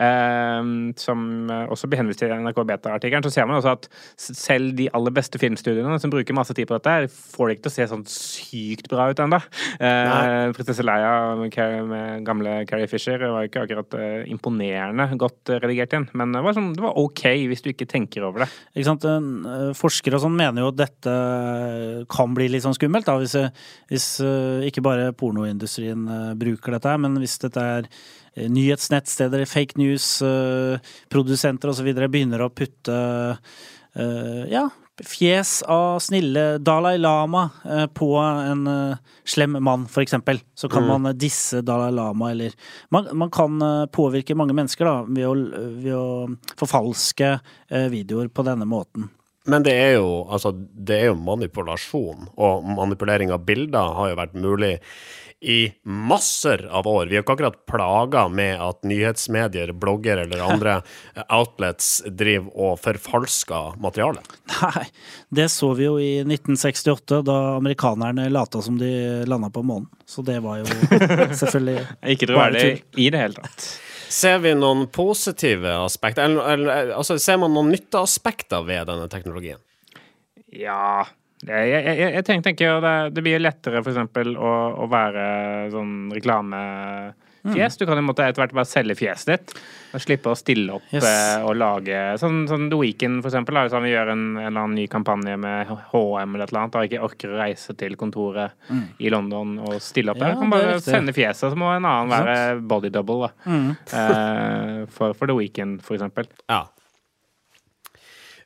uh, 0.00 0.92
som 0.96 1.50
eh, 1.50 1.66
også 1.72 1.90
blir 1.90 2.00
henvist 2.00 2.22
til 2.22 2.32
NRK 2.32 2.62
Beta-artikkelen, 2.68 3.24
så 3.26 3.32
ser 3.34 3.48
man 3.48 3.58
også 3.58 3.74
at 3.76 3.88
selv 4.16 4.72
de 4.78 4.88
aller 4.96 5.14
beste 5.14 5.40
filmstudiene 5.40 5.98
som 6.00 6.12
bruker 6.12 6.36
masse 6.36 6.54
tid 6.56 6.68
på 6.70 6.78
dette, 6.78 7.12
får 7.34 7.48
det 7.48 7.56
ikke 7.56 7.66
til 7.66 7.72
å 7.72 7.76
se 7.76 7.88
sånn 7.90 8.04
sykt 8.10 8.90
bra 8.92 9.08
ut 9.10 9.22
ennå. 9.22 9.40
Eh, 9.82 10.52
Prinsesse 10.56 10.86
Leia 10.86 11.12
med, 11.40 11.58
med 11.90 12.26
gamle 12.26 12.56
Carrie 12.68 12.90
Fisher 12.90 13.20
var 13.22 13.48
ikke 13.48 13.66
akkurat 13.66 13.98
eh, 13.98 14.30
imponerende 14.32 15.08
godt 15.20 15.52
eh, 15.52 15.60
redigert 15.62 15.96
inn, 15.98 16.08
men 16.18 16.34
det 16.36 16.44
var, 16.44 16.56
sånn, 16.56 16.72
det 16.76 16.84
var 16.84 16.98
OK 17.00 17.24
hvis 17.50 17.64
du 17.64 17.72
ikke 17.72 17.88
tenker 17.90 18.26
over 18.28 18.46
det. 18.46 18.50
Ikke 18.74 18.88
sant? 18.90 19.06
Eh, 19.08 19.70
Forskere 19.76 20.18
og 20.18 20.24
sånn 20.26 20.38
mener 20.38 20.64
jo 20.64 20.72
at 20.72 20.80
dette 20.80 21.16
kan 22.12 22.36
bli 22.36 22.48
litt 22.52 22.64
sånn 22.64 22.76
skummelt, 22.76 23.08
da, 23.08 23.18
hvis, 23.20 23.36
eh, 23.38 23.41
hvis 23.90 24.06
eh, 24.24 24.66
ikke 24.68 24.84
bare 24.84 25.12
pornoindustrien 25.18 26.04
eh, 26.08 26.34
bruker 26.38 26.76
dette, 26.76 26.96
men 27.02 27.18
hvis 27.22 27.38
dette 27.42 27.64
er 27.78 27.88
eh, 27.88 28.48
nyhetsnettsteder, 28.52 29.44
fake 29.50 29.80
news, 29.80 30.06
eh, 30.26 30.94
produsenter 31.12 31.72
osv. 31.72 31.92
begynner 32.04 32.44
å 32.44 32.52
putte 32.52 32.98
ja, 33.92 34.62
fjes 35.04 35.58
av 35.68 35.98
snille 36.00 36.56
Dalai 36.64 36.94
Lama 36.96 37.42
på 37.92 38.06
en 38.16 38.62
slem 39.28 39.58
mann, 39.60 39.84
for 39.84 40.00
eksempel. 40.00 40.40
Så 40.56 40.70
kan 40.72 40.86
man 40.88 41.10
eh, 41.10 41.12
disse 41.12 41.60
Dalai 41.60 41.90
Lama, 41.92 42.30
eller 42.32 42.56
Man, 42.88 43.10
man 43.12 43.28
kan 43.30 43.60
påvirke 43.92 44.32
mange 44.38 44.56
mennesker 44.56 44.88
da, 44.88 44.94
ved 45.04 45.28
å, 45.28 45.34
ved 45.84 45.92
å 45.92 46.56
forfalske 46.56 47.34
videoer 47.92 48.32
på 48.32 48.48
denne 48.48 48.64
måten. 48.64 49.12
Men 49.50 49.64
det 49.66 49.74
er 49.74 49.96
jo, 49.96 50.22
altså, 50.30 50.52
det 50.54 51.00
er 51.00 51.10
jo 51.10 51.18
manipulasjon, 51.18 52.28
og 52.38 52.70
manipulering 52.78 53.32
av 53.34 53.42
bilder 53.46 53.96
har 53.98 54.12
jo 54.12 54.20
vært 54.20 54.38
mulig 54.38 54.76
i 55.42 55.72
masser 55.82 56.68
av 56.70 56.86
år. 56.86 57.08
Vi 57.10 57.16
er 57.16 57.18
jo 57.18 57.24
ikke 57.24 57.34
akkurat 57.34 57.56
plaga 57.66 58.28
med 58.30 58.60
at 58.62 58.84
nyhetsmedier, 58.86 59.72
blogger 59.74 60.22
eller 60.22 60.44
andre 60.46 60.76
outlets 61.38 61.96
driver 62.06 62.52
og 62.54 62.78
forfalsker 62.82 63.80
materiale. 63.82 64.22
Nei, 64.60 64.84
det 65.34 65.48
så 65.50 65.72
vi 65.78 65.88
jo 65.88 65.96
i 65.98 66.12
1968, 66.22 67.22
da 67.26 67.38
amerikanerne 67.56 68.28
lata 68.30 68.62
som 68.62 68.78
de 68.78 68.92
landa 69.26 69.50
på 69.50 69.64
månen. 69.66 69.90
Så 70.06 70.22
det 70.22 70.38
var 70.44 70.62
jo 70.62 70.68
selvfølgelig 71.42 71.88
Ikke 72.14 72.30
troverdig 72.30 72.68
i 72.94 73.10
det 73.10 73.26
hele 73.26 73.42
tatt. 73.42 73.72
Ser 74.12 74.42
vi 74.44 74.52
noen 74.58 74.84
positive 74.92 75.72
aspekter, 75.86 76.26
eller, 76.28 76.52
eller 76.52 76.92
altså, 76.98 77.16
ser 77.22 77.38
man 77.40 77.54
noen 77.56 77.72
nytteaspekter 77.72 78.64
ved 78.68 78.90
denne 78.90 79.08
teknologien? 79.12 79.60
Ja 80.52 81.06
jeg, 81.42 81.70
jeg, 81.72 81.96
jeg 82.14 82.24
tenker, 82.26 82.44
tenker 82.50 82.82
det, 82.84 82.94
det 83.16 83.22
blir 83.24 83.40
lettere 83.42 83.80
eksempel 83.82 84.36
å, 84.38 84.50
å 84.84 84.86
være 84.90 85.24
sånn 85.72 86.12
reklamefjes. 87.44 87.76
Du 87.78 87.86
kan 87.86 87.98
en 87.98 88.04
måte 88.06 88.22
etter 88.24 88.40
hvert 88.42 88.52
bare 88.54 88.64
selge 88.68 88.94
fjeset 88.96 89.26
ditt 89.32 89.54
og 89.92 90.00
slippe 90.00 90.30
å 90.30 90.36
stille 90.38 90.72
opp 90.72 90.82
Yes. 90.92 91.04
eh, 91.04 91.42
og 91.44 91.56
lage 91.56 91.98
Sånn, 92.18 92.46
sånn 92.48 92.68
The 92.70 92.76
Weeknd, 92.78 93.22
for 93.22 93.28
eksempel. 93.30 93.56
Han 93.58 93.82
vil 93.82 93.92
gjøre 93.92 94.12
en, 94.12 94.22
en 94.36 94.46
eller 94.46 94.60
annen 94.62 94.74
ny 94.78 94.86
kampanje 94.88 95.36
med 95.36 95.66
HM 95.92 96.34
eller 96.34 96.44
et 96.46 96.52
eller 96.52 96.60
annet, 96.62 96.74
og 96.76 96.86
ikke 96.88 97.02
orker 97.04 97.34
å 97.34 97.40
reise 97.42 97.74
til 97.76 97.96
kontoret 97.96 98.52
i 98.98 99.10
London 99.12 99.58
og 99.58 99.80
stille 99.82 100.12
opp 100.14 100.18
Ja, 100.22 100.30
der. 100.32 100.38
Kan 100.40 100.50
bare 100.54 100.78
sende 100.80 101.12
fjeset, 101.12 101.50
så 101.52 101.56
må 101.58 101.72
en 101.74 101.84
annen 101.84 102.08
være 102.12 102.60
body 102.62 102.90
double, 102.94 103.28
da. 103.28 103.52
Eh, 103.92 104.86
for, 104.94 105.12
for 105.14 105.26
The 105.26 105.36
Weeknd, 105.36 105.82
for 105.82 105.94
eksempel. 105.98 106.26
Ja. 106.48 106.64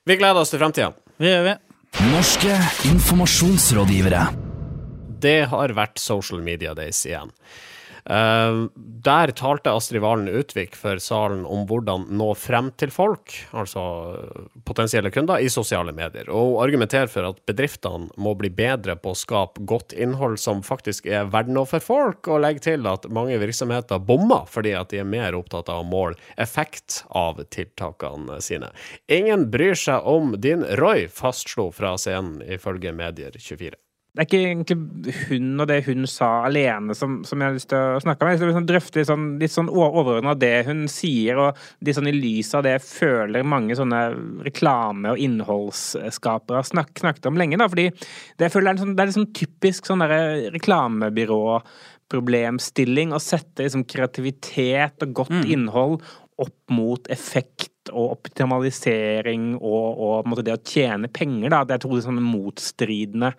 Vi 0.07 0.17
gleder 0.17 0.41
oss 0.41 0.51
til 0.55 0.61
fremtida. 0.63 0.93
Det 1.19 1.31
gjør 1.33 1.47
vi. 1.49 1.55
Norske 2.13 2.53
informasjonsrådgivere. 2.91 4.27
Det 5.23 5.39
har 5.49 5.73
vært 5.75 5.99
social 5.99 6.43
media 6.45 6.75
days 6.77 7.01
igjen. 7.09 7.31
Eh, 8.11 8.67
der 9.07 9.31
talte 9.31 9.71
Astrid 9.71 10.01
Valen 10.01 10.29
Utvik 10.29 10.77
for 10.79 11.01
salen 11.03 11.43
om 11.47 11.65
hvordan 11.67 12.07
nå 12.15 12.29
frem 12.39 12.71
til 12.79 12.93
folk, 12.95 13.35
altså 13.51 13.83
eh, 14.15 14.45
potensielle 14.67 15.11
kunder, 15.15 15.43
i 15.43 15.51
sosiale 15.51 15.95
medier. 15.97 16.31
Og 16.31 16.53
hun 16.53 16.63
argumenterer 16.63 17.11
for 17.11 17.27
at 17.27 17.41
bedriftene 17.51 18.11
må 18.23 18.37
bli 18.39 18.51
bedre 18.55 18.95
på 19.01 19.11
å 19.11 19.19
skape 19.19 19.65
godt 19.67 19.95
innhold 19.97 20.39
som 20.43 20.63
faktisk 20.67 21.09
er 21.11 21.27
verdt 21.33 21.51
noe 21.55 21.67
for 21.67 21.83
folk, 21.83 22.31
og 22.31 22.45
legger 22.47 22.67
til 22.71 22.91
at 22.91 23.09
mange 23.11 23.39
virksomheter 23.43 24.03
bommer 24.03 24.47
fordi 24.51 24.77
at 24.79 24.93
de 24.93 25.03
er 25.03 25.09
mer 25.09 25.35
opptatt 25.39 25.71
av 25.73 25.83
å 25.83 25.89
måle 25.89 26.15
effekt 26.39 27.03
av 27.11 27.43
tiltakene 27.51 28.39
sine. 28.45 28.71
Ingen 29.11 29.49
bryr 29.51 29.75
seg 29.79 30.07
om 30.07 30.37
din 30.39 30.63
Roy, 30.79 31.09
fastslo 31.11 31.73
fra 31.75 31.97
scenen 31.99 32.39
ifølge 32.47 32.95
Medier24. 32.95 33.75
Det 34.17 34.23
er 34.23 34.29
ikke 34.31 34.39
egentlig 34.49 35.13
hun 35.29 35.61
og 35.61 35.67
det 35.69 35.83
hun 35.85 36.07
sa 36.09 36.29
alene 36.47 36.95
som, 36.97 37.19
som 37.29 37.43
jeg 37.43 37.51
har 37.51 37.57
lyst 37.59 37.69
til 37.69 37.77
å 37.77 38.01
snakke 38.01 38.25
om. 38.25 38.31
Jeg 38.33 38.41
vil 38.41 38.49
liksom 38.49 38.69
drøfte 38.71 38.99
litt 39.03 39.11
sånn, 39.11 39.27
litt 39.43 39.53
sånn 39.53 39.69
overordna 39.69 40.33
det 40.41 40.65
hun 40.65 40.87
sier, 40.89 41.37
og 41.37 41.59
litt 41.85 41.99
sånn 41.99 42.09
i 42.09 42.15
lys 42.17 42.55
av 42.57 42.65
det 42.65 42.73
jeg 42.79 42.87
føler 42.87 43.45
mange 43.45 43.77
sånne 43.77 44.01
reklame- 44.47 45.13
og 45.13 45.21
innholdsskapere 45.21 46.63
har 46.63 46.69
snak, 46.71 46.95
snakket 46.97 47.29
om 47.29 47.37
lenge. 47.37 47.61
da, 47.61 47.69
fordi 47.69 47.91
det, 47.93 48.47
jeg 48.47 48.55
føler 48.57 48.71
det 48.71 48.73
er, 48.73 48.79
en 48.79 48.85
sånn, 48.87 48.97
det 48.97 49.05
er 49.05 49.15
sånn 49.19 49.37
typisk 49.37 49.93
sånn 49.93 50.07
reklamebyråproblemstilling 50.09 50.57
reklamebyrå 50.57 51.43
problemstilling 52.07 53.13
å 53.13 53.21
sette 53.23 53.67
liksom 53.67 53.85
kreativitet 53.91 55.03
og 55.05 55.17
godt 55.21 55.41
innhold 55.45 56.01
opp 56.41 56.57
mot 56.73 57.09
effekt 57.13 57.76
og 57.93 58.17
optimalisering 58.17 59.55
og, 59.57 60.01
og 60.03 60.29
måte 60.31 60.45
det 60.47 60.57
å 60.57 60.63
tjene 60.63 61.11
penger. 61.13 61.53
Da. 61.53 61.63
Det 61.67 61.77
er 61.77 61.85
to 61.85 62.01
sånne 62.03 62.25
motstridende 62.25 63.33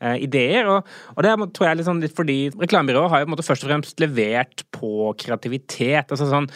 eh, 0.00 0.18
ideer. 0.26 0.70
Og, 0.70 0.94
og 1.14 1.26
det 1.26 1.34
tror 1.56 1.70
jeg 1.70 1.80
liksom 1.80 2.02
litt, 2.04 2.16
fordi 2.16 2.38
reklamebyrået 2.60 3.12
har 3.12 3.24
jo 3.24 3.32
måte 3.34 3.46
først 3.46 3.66
og 3.66 3.72
fremst 3.72 4.02
levert 4.02 4.66
på 4.74 5.12
kreativitet. 5.20 6.10
altså 6.10 6.30
sånn 6.30 6.50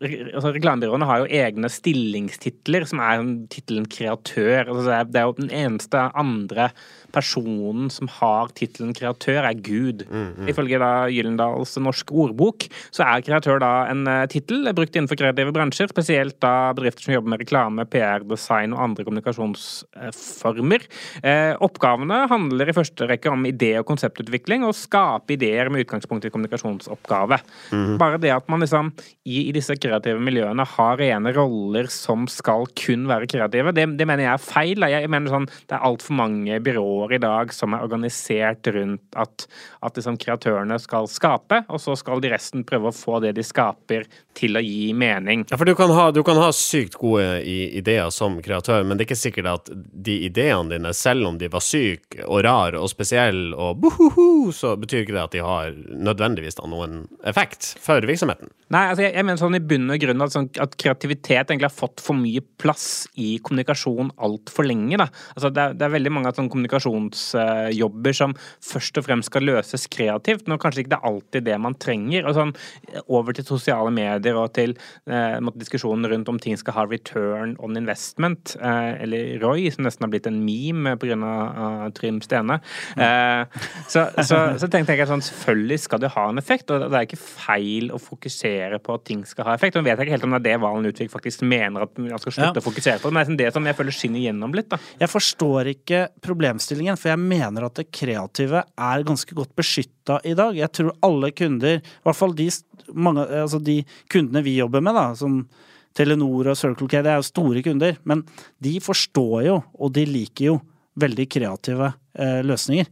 altså 0.00 0.52
Reklamebyråene 0.54 1.06
har 1.08 1.22
jo 1.22 1.30
egne 1.42 1.68
stillingstitler, 1.70 2.86
som 2.88 3.02
er 3.04 3.24
tittelen 3.52 3.86
kreatør. 3.90 4.70
altså 4.70 5.02
det 5.10 5.20
er 5.20 5.28
jo 5.28 5.36
den 5.38 5.52
eneste 5.52 6.08
andre 6.14 6.70
personen 7.14 7.90
som 7.92 8.10
har 8.18 8.50
tittelen 8.58 8.94
kreatør, 8.96 9.42
er 9.44 9.58
Gud. 9.64 10.04
Ifølge 10.50 10.80
da 10.82 11.06
Gyllendals 11.12 11.76
norske 11.82 12.14
ordbok 12.14 12.66
så 12.94 13.06
er 13.06 13.24
kreatør 13.24 13.60
da 13.62 13.72
en 13.90 14.04
uh, 14.08 14.24
tittel 14.30 14.66
brukt 14.74 14.94
innenfor 14.96 15.18
kreative 15.20 15.54
bransjer, 15.54 15.90
spesielt 15.92 16.38
da 16.42 16.72
bedrifter 16.76 17.06
som 17.06 17.14
jobber 17.16 17.34
med 17.34 17.42
reklame, 17.44 17.86
PR, 17.90 18.24
design 18.28 18.74
og 18.74 18.82
andre 18.88 19.06
kommunikasjonsformer. 19.06 20.86
Eh, 21.22 21.52
oppgavene 21.64 22.24
handler 22.30 22.70
i 22.70 22.76
første 22.76 23.08
rekke 23.08 23.32
om 23.32 23.46
idé- 23.48 23.76
og 23.80 23.86
konseptutvikling 23.88 24.64
og 24.66 24.76
skape 24.78 25.36
ideer 25.36 25.70
med 25.72 25.84
utgangspunkt 25.84 26.26
i 26.26 26.32
kommunikasjonsoppgave. 26.34 27.40
Bare 28.00 28.20
det 28.22 28.32
at 28.34 28.48
man 28.50 28.64
liksom 28.64 28.92
i, 29.24 29.48
i 29.48 29.52
disse 29.54 29.76
kreative 29.80 30.20
miljøene 30.22 30.66
har 30.74 30.98
rene 31.00 31.32
roller 31.36 31.88
som 31.92 32.26
skal 32.30 32.66
kun 32.78 33.06
være 33.10 33.28
kreative, 33.30 33.74
det, 33.76 33.86
det 33.98 34.08
mener 34.08 34.26
jeg 34.26 34.34
er 34.34 34.44
feil. 34.44 34.88
Jeg 34.94 35.10
mener 35.12 35.32
sånn, 35.32 35.48
Det 35.68 35.76
er 35.76 35.86
altfor 35.86 36.16
mange 36.18 36.60
byråer 36.64 37.03
i 37.12 37.20
dag 37.20 37.52
som 37.54 37.74
er 37.74 37.84
organisert 37.84 38.66
rundt 38.74 39.18
at, 39.18 39.46
at 39.84 39.98
liksom 39.98 40.16
kreatørene 40.20 40.78
skal 40.82 41.08
skape, 41.10 41.62
og 41.68 41.80
så 41.82 41.96
skal 41.98 42.22
de 42.22 42.30
resten 42.32 42.64
prøve 42.66 42.90
å 42.90 42.94
få 42.94 43.20
det 43.24 43.34
de 43.38 43.44
skaper, 43.44 44.06
til 44.34 44.58
å 44.58 44.62
gi 44.64 44.88
mening. 44.96 45.44
Ja, 45.50 45.58
for 45.60 45.68
du 45.68 45.76
kan, 45.78 45.92
ha, 45.94 46.08
du 46.10 46.22
kan 46.26 46.38
ha 46.40 46.48
sykt 46.56 46.96
gode 46.98 47.42
ideer 47.44 48.08
som 48.14 48.40
kreatør, 48.42 48.82
men 48.82 48.98
det 48.98 49.04
er 49.04 49.10
ikke 49.12 49.20
sikkert 49.20 49.50
at 49.52 49.70
de 49.74 50.16
ideene 50.26 50.72
dine, 50.72 50.94
selv 50.96 51.28
om 51.28 51.38
de 51.38 51.50
var 51.52 51.62
syke 51.62 52.24
og 52.26 52.42
rare 52.46 52.80
og 52.80 52.90
spesielle 52.90 53.54
og 53.54 53.78
bohoho, 53.84 54.50
så 54.54 54.74
betyr 54.80 55.04
ikke 55.04 55.14
det 55.14 55.22
at 55.22 55.36
de 55.36 55.44
har 55.44 55.76
nødvendigvis 55.76 56.58
da 56.58 56.66
noen 56.70 57.04
effekt 57.28 57.74
for 57.82 58.02
virksomheten. 58.02 58.50
Nei, 58.74 58.88
altså 58.90 59.04
jeg, 59.04 59.14
jeg 59.14 59.28
mener 59.28 59.38
sånn 59.38 59.58
i 59.58 59.62
bunn 59.62 59.92
og 59.94 60.02
grunn 60.02 60.24
at, 60.24 60.34
sånn, 60.34 60.50
at 60.62 60.74
kreativitet 60.80 61.52
egentlig 61.52 61.68
har 61.68 61.76
fått 61.76 62.02
for 62.02 62.18
mye 62.18 62.42
plass 62.58 63.04
i 63.20 63.36
kommunikasjon 63.44 64.10
altfor 64.24 64.66
lenge. 64.66 64.98
Da. 64.98 65.08
Altså 65.36 65.52
det, 65.54 65.68
er, 65.68 65.78
det 65.78 65.86
er 65.86 65.94
veldig 65.94 66.14
mange 66.16 66.34
sånn 66.34 66.44
sånne 66.44 66.52
kommunikasjonsjobber 66.94 68.16
som 68.16 68.34
først 68.64 68.98
og 69.00 69.06
fremst 69.06 69.30
skal 69.30 69.46
løses 69.46 69.86
kreativt, 69.92 70.46
men 70.48 70.58
kanskje 70.62 70.84
ikke 70.84 70.94
det 70.94 71.00
er 71.00 71.10
alltid 71.10 71.46
det 71.48 71.58
man 71.60 71.76
trenger. 71.80 72.26
Og 72.28 72.36
sånn, 72.36 72.54
over 73.06 73.36
til 73.36 73.46
sosiale 73.48 73.92
medier 73.94 74.38
og 74.38 74.52
til 74.56 74.76
eh, 75.06 75.38
diskusjonen 75.58 76.08
rundt 76.10 76.28
om 76.30 76.38
ting 76.42 76.56
skal 76.60 76.76
ha 76.78 76.86
return 76.90 77.56
on 77.64 77.76
investment, 77.76 78.56
eh, 78.60 79.02
eller 79.04 79.38
ROI, 79.42 79.70
som 79.74 79.84
nesten 79.86 80.06
har 80.06 80.12
blitt 80.14 80.28
en 80.30 80.42
meme 80.44 80.96
pga. 81.00 81.14
Uh, 81.14 81.84
Trym 81.94 82.18
Stene. 82.24 82.56
Eh, 82.98 83.60
så, 83.88 84.06
så, 84.26 84.38
så 84.60 84.68
tenkte 84.70 84.94
jeg 84.94 85.04
at 85.04 85.10
sånn, 85.10 85.22
selvfølgelig 85.24 85.78
skal 85.84 86.00
det 86.02 86.10
ha 86.14 86.24
en 86.30 86.40
effekt, 86.40 86.70
og 86.72 86.86
det 86.90 86.98
er 86.98 87.06
ikke 87.06 87.20
feil 87.20 87.90
å 87.94 88.00
fokusere 88.02 88.80
på 88.82 88.96
at 88.96 89.04
ting 89.08 89.22
skal 89.28 89.48
ha 89.48 89.54
effekt. 89.58 89.76
Og 89.78 89.84
jeg 89.84 89.94
vet 89.94 90.04
ikke 90.06 90.16
helt 90.16 90.26
om 90.26 90.34
det 90.34 90.40
er 90.42 90.46
det 90.48 90.56
Valen 90.64 90.88
Utvik 90.90 91.12
faktisk 91.12 91.44
mener 91.46 91.86
at 91.86 91.94
man 92.00 92.18
skal 92.20 92.34
slutte 92.34 92.60
Ja. 92.60 92.62
å 92.62 92.64
fokusere 92.64 93.00
på, 93.02 93.12
men 93.12 93.20
det 93.20 93.24
er 93.24 93.30
liksom 93.30 93.38
det 93.40 93.52
som 93.56 93.68
jeg 93.70 93.78
føler 93.78 93.96
skinner 93.96 94.24
gjennom 94.24 94.56
litt. 94.56 94.68
da. 94.72 94.78
Jeg 95.00 95.10
forstår 95.12 95.70
ikke 95.74 96.00
problemstillingen, 96.24 96.83
for 97.00 97.10
jeg 97.12 97.20
mener 97.20 97.66
at 97.66 97.78
det 97.80 97.88
kreative 97.94 98.60
er 98.64 99.06
ganske 99.06 99.36
godt 99.36 99.54
beskytta 99.56 100.20
i 100.28 100.34
dag. 100.38 100.56
Jeg 100.58 100.72
tror 100.76 100.92
alle 101.06 101.32
kunder, 101.36 101.80
i 101.80 102.04
hvert 102.04 102.18
fall 102.18 102.36
de, 102.36 102.50
mange, 102.92 103.24
altså 103.44 103.60
de 103.62 103.80
kundene 104.12 104.44
vi 104.44 104.58
jobber 104.58 104.84
med, 104.84 104.96
da, 104.98 105.06
som 105.18 105.40
Telenor 105.94 106.50
og 106.52 106.58
Circle 106.58 106.90
K, 106.90 107.00
det 107.06 107.12
er 107.12 107.20
jo 107.22 107.30
store 107.30 107.62
kunder, 107.64 107.98
men 108.04 108.24
de 108.62 108.76
forstår 108.82 109.44
jo, 109.46 109.58
og 109.78 109.92
de 109.94 110.06
liker 110.10 110.50
jo, 110.52 110.60
veldig 110.94 111.24
kreative 111.26 111.88
eh, 112.18 112.40
løsninger. 112.46 112.86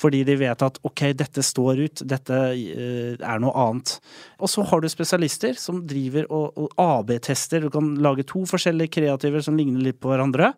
Fordi 0.00 0.22
de 0.24 0.36
vet 0.40 0.62
at 0.64 0.78
ok, 0.88 1.02
dette 1.18 1.44
står 1.44 1.82
ut, 1.84 2.04
dette 2.08 2.38
eh, 2.54 3.18
er 3.18 3.42
noe 3.42 3.52
annet. 3.64 3.98
Og 4.40 4.48
så 4.48 4.64
har 4.70 4.80
du 4.80 4.88
spesialister 4.88 5.58
som 5.60 5.82
driver 5.88 6.28
og, 6.32 6.56
og 6.56 6.72
AB-tester. 6.80 7.66
Du 7.66 7.72
kan 7.74 7.92
lage 8.02 8.24
to 8.28 8.46
forskjellige 8.48 8.94
kreativer 8.96 9.44
som 9.44 9.58
ligner 9.60 9.84
litt 9.84 10.00
på 10.00 10.12
hverandre. 10.12 10.54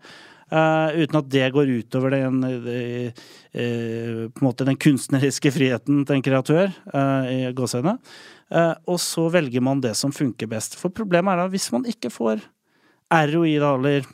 Eh, 0.51 1.03
uten 1.03 1.21
at 1.21 1.29
det 1.33 1.51
går 1.55 1.73
utover 1.81 2.17
den, 2.17 2.41
eh, 2.45 3.13
eh, 3.53 4.55
den 4.65 4.81
kunstneriske 4.81 5.53
friheten 5.55 6.05
til 6.05 6.17
en 6.17 6.25
kreatør, 6.25 6.75
i 7.31 7.53
gåseøynene. 7.53 7.99
Og 8.87 8.99
så 9.01 9.29
velger 9.33 9.61
man 9.61 9.81
det 9.81 9.95
som 9.97 10.13
funker 10.13 10.47
best. 10.47 10.77
For 10.77 10.91
problemet 10.91 11.33
er 11.33 11.43
da 11.43 11.49
hvis 11.49 11.71
man 11.73 11.85
ikke 11.89 12.11
får 12.13 12.43
ROI, 13.11 13.59
da, 13.59 13.75
eller 13.75 14.07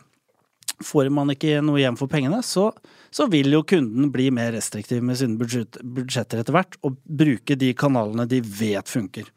får 0.84 1.10
man 1.12 1.32
ikke 1.34 1.60
noe 1.64 1.80
igjen 1.80 1.98
for 1.98 2.08
pengene, 2.08 2.40
så, 2.42 2.70
så 3.12 3.26
vil 3.30 3.52
jo 3.52 3.62
kunden 3.68 4.10
bli 4.12 4.30
mer 4.34 4.52
restriktiv 4.56 5.02
med 5.04 5.18
sine 5.20 5.36
budsjetter 5.36 6.40
etter 6.40 6.56
hvert, 6.56 6.78
og 6.86 6.96
bruke 7.04 7.56
de 7.58 7.74
kanalene 7.76 8.28
de 8.30 8.40
vet 8.40 8.88
funker. 8.88 9.28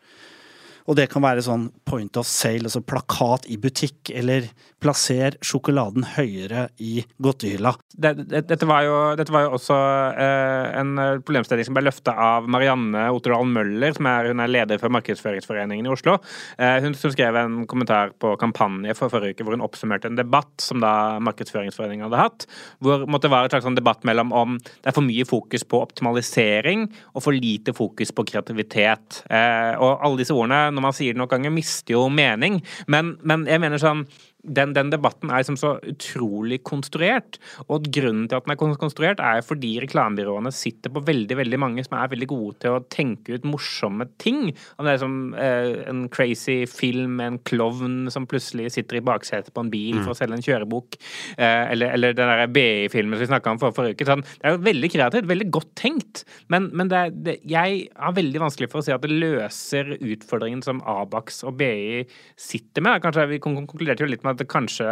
Og 0.90 0.98
det 1.00 1.08
kan 1.12 1.24
være 1.24 1.44
sånn 1.46 1.70
point 1.88 2.18
of 2.20 2.28
sale, 2.28 2.68
altså 2.68 2.84
plakat 2.84 3.48
i 3.52 3.58
butikk, 3.62 4.12
eller 4.12 4.50
plasser 4.84 5.38
sjokoladen 5.46 6.04
høyere 6.18 6.68
i 6.84 7.04
godtehylla. 7.24 7.72
det, 7.96 8.14
det, 8.28 8.44
dette, 8.50 8.68
var 8.68 8.84
jo, 8.84 8.98
dette 9.20 9.32
var 9.34 9.46
jo 9.46 9.54
også 9.56 9.78
eh, 10.20 10.74
en 10.82 10.92
problemstilling 11.24 11.68
som 11.68 11.78
ble 11.78 11.86
løfta 11.88 12.16
av 12.20 12.50
Marianne 12.52 13.06
Otterdal 13.16 13.48
Møller, 13.48 13.96
som 13.96 14.10
er, 14.12 14.32
hun 14.34 14.44
er 14.44 14.52
leder 14.52 14.82
for 14.82 14.92
Markedsføringsforeningen 14.94 15.88
i 15.88 15.94
Oslo. 15.94 16.18
Eh, 16.58 16.80
hun, 16.84 16.98
hun 17.00 17.16
skrev 17.16 17.40
en 17.40 17.62
kommentar 17.70 18.12
på 18.20 18.34
Kampanje 18.42 18.96
for 18.98 19.14
forrige 19.14 19.38
uke 19.38 19.48
hvor 19.48 19.56
hun 19.56 19.64
oppsummerte 19.66 20.12
en 20.12 20.20
debatt 20.20 20.52
som 20.64 20.84
da 20.84 21.22
Markedsføringsforeningen 21.24 22.08
hadde 22.10 22.20
hatt, 22.20 22.48
hvor 22.84 23.08
måtte 23.08 23.32
være 23.32 23.48
et 23.50 23.56
slags 23.56 23.68
sånn 23.70 23.80
debatt 23.80 24.04
mellom 24.08 24.34
om 24.36 24.60
det 24.60 24.92
er 24.92 24.98
for 24.98 25.06
mye 25.06 25.28
fokus 25.28 25.64
på 25.68 25.80
optimalisering 25.84 26.90
og 27.14 27.24
for 27.24 27.36
lite 27.36 27.76
fokus 27.78 28.12
på 28.16 28.28
kreativitet. 28.34 29.24
Eh, 29.32 29.74
og 29.80 30.04
alle 30.04 30.20
disse 30.20 30.36
ordene, 30.36 30.73
når 30.76 30.88
man 30.88 30.96
sier 30.98 31.16
det 31.16 31.22
nok 31.22 31.32
ganger, 31.34 31.54
mister 31.54 31.96
jo 31.96 32.08
mening. 32.12 32.62
Men, 32.88 33.16
men 33.24 33.48
jeg 33.50 33.62
mener 33.64 33.82
sånn 33.82 34.06
den, 34.44 34.74
den 34.76 34.90
debatten 34.92 35.32
er 35.32 35.40
liksom 35.42 35.56
så 35.60 35.74
utrolig 35.88 36.60
konstruert. 36.68 37.38
Og 37.72 37.86
grunnen 37.96 38.26
til 38.28 38.38
at 38.40 38.46
den 38.48 38.54
er 38.56 38.60
konstruert, 38.80 39.22
er 39.24 39.42
fordi 39.46 39.76
reklamebyråene 39.84 40.52
sitter 40.54 40.92
på 40.94 41.04
veldig 41.08 41.38
veldig 41.40 41.60
mange 41.64 41.86
som 41.88 41.96
er 42.00 42.12
veldig 42.12 42.28
gode 42.32 42.58
til 42.64 42.76
å 42.76 42.82
tenke 42.92 43.38
ut 43.38 43.48
morsomme 43.48 44.08
ting. 44.22 44.52
Om 44.78 44.88
det 44.90 44.96
er 44.98 45.02
som 45.02 45.16
eh, 45.40 45.70
en 45.90 46.04
crazy 46.14 46.58
film 46.70 47.16
med 47.22 47.32
en 47.32 47.40
klovn 47.48 48.10
som 48.14 48.28
plutselig 48.30 48.72
sitter 48.76 49.00
i 49.00 49.04
baksetet 49.06 49.54
på 49.56 49.64
en 49.64 49.72
bil 49.74 50.02
for 50.04 50.12
å 50.14 50.18
selge 50.20 50.36
en 50.40 50.44
kjørebok, 50.46 50.98
eh, 51.38 51.72
eller, 51.74 51.94
eller 51.96 52.18
den 52.18 52.32
der 52.34 52.52
BI-filmen 52.54 53.16
som 53.18 53.24
vi 53.24 53.32
snakka 53.32 53.54
om 53.56 53.62
for 53.64 53.76
forrige 53.78 53.96
uke. 54.00 54.10
Sånn, 54.12 54.26
det 54.42 54.50
er 54.50 54.58
jo 54.58 54.64
veldig 54.68 54.92
kreativt, 54.94 55.30
veldig 55.32 55.50
godt 55.56 55.72
tenkt, 55.80 56.24
men, 56.52 56.68
men 56.76 56.92
det, 56.92 57.00
er- 57.08 57.16
det, 57.30 57.38
jeg 57.50 57.88
har 57.96 58.18
veldig 58.18 58.44
vanskelig 58.44 58.70
for 58.74 58.82
å 58.82 58.86
si 58.86 58.94
at 58.96 59.04
det 59.08 59.14
løser 59.14 59.94
utfordringen 60.00 60.64
som 60.66 60.84
Abax 60.90 61.42
og 61.48 61.56
BI 61.62 62.04
sitter 62.40 62.84
med. 62.86 63.00
Kanskje 63.04 63.28
Vi 63.32 63.40
konkluderte 63.44 64.04
jo 64.06 64.12
litt 64.12 64.24
med 64.26 64.33
at 64.34 64.42
det 64.42 64.50
kanskje, 64.52 64.88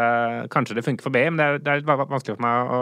kanskje 0.54 0.78
det 0.78 0.86
funker 0.86 1.08
for 1.08 1.16
BI, 1.16 1.26
men 1.30 1.40
det 1.42 1.48
er, 1.48 1.60
det 1.66 1.92
er 1.92 2.02
vanskelig 2.02 2.38
for 2.38 2.46
meg 2.46 2.72
å, 2.78 2.82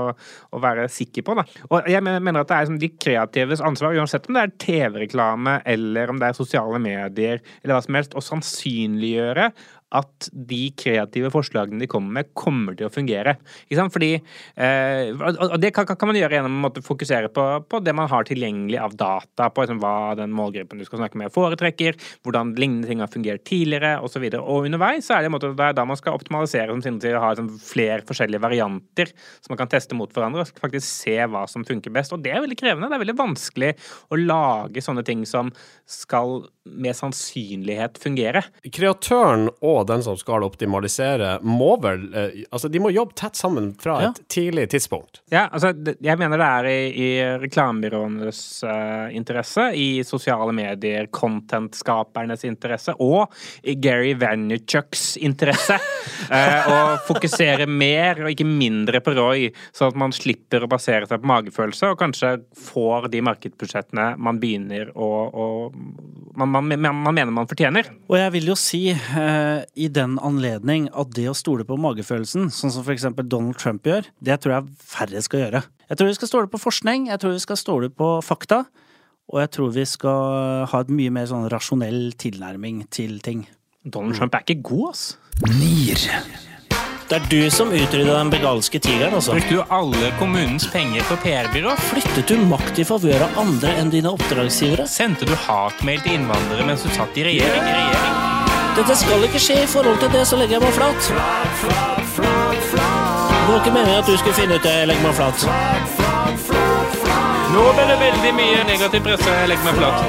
å 0.56 0.62
være 0.64 0.88
sikker 0.92 1.26
på. 1.26 1.38
Da. 1.40 1.46
Og 1.70 1.90
jeg 1.92 2.04
mener 2.06 2.42
at 2.42 2.52
det 2.52 2.60
er 2.60 2.70
som 2.70 2.80
de 2.82 2.92
kreatives 2.96 3.64
ansvar, 3.66 3.98
uansett 3.98 4.30
om 4.30 4.38
det 4.38 4.46
er 4.46 4.56
TV-reklame 4.66 5.60
eller 5.70 6.14
om 6.14 6.22
det 6.22 6.30
er 6.30 6.38
sosiale 6.38 6.82
medier 6.84 7.44
eller 7.64 7.76
hva 7.76 7.84
som 7.86 8.00
helst, 8.00 8.16
å 8.18 8.24
sannsynliggjøre 8.24 9.50
at 9.96 10.30
de 10.32 10.62
kreative 10.78 11.32
forslagene 11.34 11.82
de 11.82 11.90
kommer 11.90 12.20
med, 12.20 12.30
kommer 12.38 12.76
til 12.78 12.90
å 12.90 12.94
fungere. 12.94 13.36
Fordi, 13.70 14.12
eh, 14.62 15.10
og 15.16 15.58
det 15.62 15.72
kan, 15.74 15.88
kan 15.90 16.12
man 16.12 16.20
gjøre 16.20 16.38
gjennom 16.38 16.68
å 16.68 16.72
fokusere 16.86 17.32
på, 17.34 17.46
på 17.66 17.82
det 17.82 17.96
man 17.98 18.10
har 18.12 18.28
tilgjengelig 18.28 18.78
av 18.82 18.96
data, 19.00 19.50
på 19.50 19.66
liksom, 19.66 19.82
hva 19.82 20.14
den 20.20 20.34
målgruppen 20.36 20.82
du 20.82 20.86
skal 20.86 21.02
snakke 21.02 21.20
med, 21.22 21.34
foretrekker, 21.34 21.98
hvordan 22.26 22.54
lignende 22.60 22.90
ting 22.90 23.02
har 23.02 23.12
fungert 23.12 23.46
tidligere, 23.50 23.96
osv. 24.06 24.28
Og, 24.30 24.38
og 24.44 24.70
underveis 24.70 25.10
så 25.10 25.18
er 25.18 25.26
det, 25.26 25.32
en 25.32 25.38
måte, 25.38 25.54
det 25.58 25.70
er 25.72 25.80
da 25.80 25.88
man 25.90 26.00
skal 26.00 26.20
optimalisere 26.20 26.70
som 26.74 26.86
Sindre 26.86 27.10
sier, 27.10 27.20
ha 27.22 27.34
liksom, 27.34 27.50
flere 27.64 28.06
forskjellige 28.08 28.44
varianter 28.46 29.14
som 29.42 29.56
man 29.56 29.64
kan 29.64 29.74
teste 29.74 29.98
mot 29.98 30.14
hverandre, 30.14 30.46
og 30.46 30.62
faktisk 30.62 30.86
se 30.86 31.18
hva 31.26 31.46
som 31.50 31.66
funker 31.68 31.94
best. 31.96 32.14
Og 32.14 32.22
det 32.24 32.36
er 32.36 32.46
veldig 32.46 32.60
krevende. 32.60 32.92
Det 32.92 33.00
er 33.00 33.06
veldig 33.08 33.20
vanskelig 33.20 33.74
å 34.14 34.22
lage 34.22 34.86
sånne 34.86 35.04
ting 35.08 35.26
som 35.30 35.50
skal 35.90 36.44
med 36.70 36.94
sannsynlighet 36.98 37.98
fungere. 38.02 38.44
Kreatøren 38.70 39.48
og 39.66 39.79
den 39.88 40.04
som 40.04 40.18
skal 40.20 40.44
optimalisere, 40.44 41.38
må 41.44 41.76
vel 41.84 42.08
eh, 42.14 42.44
Altså, 42.52 42.70
de 42.72 42.80
må 42.82 42.90
jobbe 42.94 43.14
tett 43.20 43.36
sammen 43.38 43.72
fra 43.80 43.98
Ja. 44.02 44.10
et 44.10 44.22
tidlig 44.32 44.68
tidspunkt. 44.74 45.22
Ja, 45.32 45.48
altså, 45.52 45.72
jeg 46.02 46.18
mener 46.20 46.38
det 46.42 46.48
er 46.48 46.68
i, 46.70 46.80
i 46.90 47.10
reklamebyråenes 47.44 48.42
uh, 48.66 49.08
interesse, 49.16 49.70
i 49.76 50.04
sosiale 50.08 50.54
medier, 50.56 51.08
content-skapernes 51.14 52.44
interesse, 52.48 52.94
og 53.00 53.34
i 53.64 53.76
Gary 53.76 54.14
Vaynerchuks 54.20 55.18
interesse 55.22 55.78
uh, 55.78 56.70
å 56.74 56.80
fokusere 57.08 57.68
mer 57.70 58.24
og 58.26 58.34
ikke 58.34 58.48
mindre 58.48 59.02
på 59.06 59.14
Roy, 59.18 59.50
sånn 59.76 59.94
at 59.94 60.00
man 60.00 60.16
slipper 60.16 60.66
å 60.66 60.72
basere 60.72 61.08
seg 61.10 61.22
på 61.24 61.30
magefølelse, 61.30 61.92
og 61.94 62.00
kanskje 62.02 62.36
får 62.70 63.10
de 63.14 63.22
markedsbudsjettene 63.26 64.12
man 64.18 64.40
begynner 64.42 64.92
å, 64.96 65.10
å 65.30 65.48
man, 66.40 66.50
man, 66.50 66.70
man 66.80 67.14
mener 67.16 67.32
man 67.36 67.48
fortjener. 67.50 67.90
Og 68.10 68.18
jeg 68.20 68.34
vil 68.38 68.50
jo 68.52 68.56
si 68.60 68.82
eh, 68.94 69.64
i 69.76 69.90
den 69.94 70.18
anledning 70.26 70.88
at 70.98 71.12
det 71.16 71.28
å 71.30 71.36
stole 71.38 71.66
på 71.68 71.78
magefølelsen, 71.80 72.50
sånn 72.54 72.74
som 72.74 72.86
for 72.86 72.96
eksempel 72.96 73.28
Donald 73.30 73.60
Trump 73.62 73.86
gjør, 73.88 74.10
det 74.24 74.40
tror 74.42 74.56
jeg 74.58 74.74
færre 74.94 75.24
skal 75.26 75.46
gjøre. 75.46 75.64
Jeg 75.90 76.00
tror 76.00 76.10
vi 76.10 76.18
skal 76.20 76.32
stole 76.32 76.52
på 76.52 76.62
forskning, 76.62 77.08
jeg 77.10 77.22
tror 77.22 77.34
vi 77.36 77.46
skal 77.46 77.60
stole 77.60 77.90
på 77.94 78.12
fakta, 78.26 78.64
og 79.30 79.42
jeg 79.44 79.54
tror 79.54 79.74
vi 79.74 79.86
skal 79.86 80.68
ha 80.70 80.84
et 80.84 80.94
mye 80.94 81.14
mer 81.14 81.30
sånn 81.30 81.50
rasjonell 81.54 82.14
tilnærming 82.20 82.86
til 82.94 83.20
ting. 83.26 83.46
Donald 83.86 84.18
Trump 84.18 84.36
er 84.36 84.46
ikke 84.46 84.62
god, 84.72 84.94
ass. 84.94 85.04
Nier. 85.56 86.06
Det 87.10 87.18
er 87.18 87.24
du 87.26 87.40
som 87.50 87.72
utrydda 87.74 88.20
den 88.20 88.30
begalske 88.30 88.78
tigeren, 88.86 89.16
altså. 89.18 89.34
Brukte 89.34 89.56
du 89.58 89.74
alle 89.74 90.12
kommunens 90.20 90.68
penger 90.70 91.02
på 91.10 91.18
PR-byrå? 91.24 91.74
Flyttet 91.90 92.30
du 92.30 92.38
makt 92.52 92.84
i 92.84 92.86
favør 92.86 93.26
av 93.26 93.40
andre 93.48 93.74
enn 93.82 93.90
dine 93.94 94.14
oppdragsgivere? 94.14 94.86
Sendte 94.86 95.26
du 95.26 95.34
hatmail 95.48 96.06
til 96.06 96.20
innvandrere 96.20 96.70
mens 96.70 96.86
du 96.86 96.94
satt 96.94 97.18
i 97.18 97.26
regjering? 97.32 97.66
Regjering? 97.66 98.39
Dette 98.80 98.96
skal 98.96 99.24
ikke 99.28 99.40
skje 99.44 99.58
i 99.60 99.68
forhold 99.68 99.98
til 100.00 100.08
det, 100.14 100.22
så 100.24 100.38
legger 100.40 100.56
jeg 100.56 100.64
meg 100.64 100.72
flat. 100.72 101.08
Det 102.16 103.50
var 103.50 103.58
ikke 103.60 103.74
meningen 103.76 103.98
at 104.00 104.08
du 104.08 104.16
skulle 104.22 104.38
finne 104.38 104.56
ut 104.56 104.64
det. 104.64 104.72
Jeg 104.72 104.88
legger 104.88 105.04
meg 105.04 105.18
flat. 105.18 105.44
Nå 107.52 107.66
ble 107.76 107.88
det 107.90 107.98
veldig 108.06 108.32
mye 108.38 108.64
negativ 108.70 109.04
presse. 109.04 109.36
Jeg 109.42 109.52
legger 109.52 109.68
meg 109.68 109.76
flat. 109.82 110.00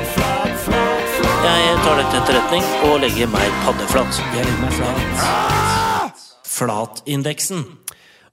Jeg 1.48 1.76
tar 1.83 1.98
det 1.98 2.06
til 2.12 2.20
etterretning 2.20 2.70
og 2.87 2.96
legger 3.02 3.35
meg 3.35 3.61
paddeflat. 3.66 4.22
Jeg 4.38 4.46
legger 4.46 4.62
meg 4.62 4.72
flat. 4.78 6.24
Flatindeksen. 6.54 7.66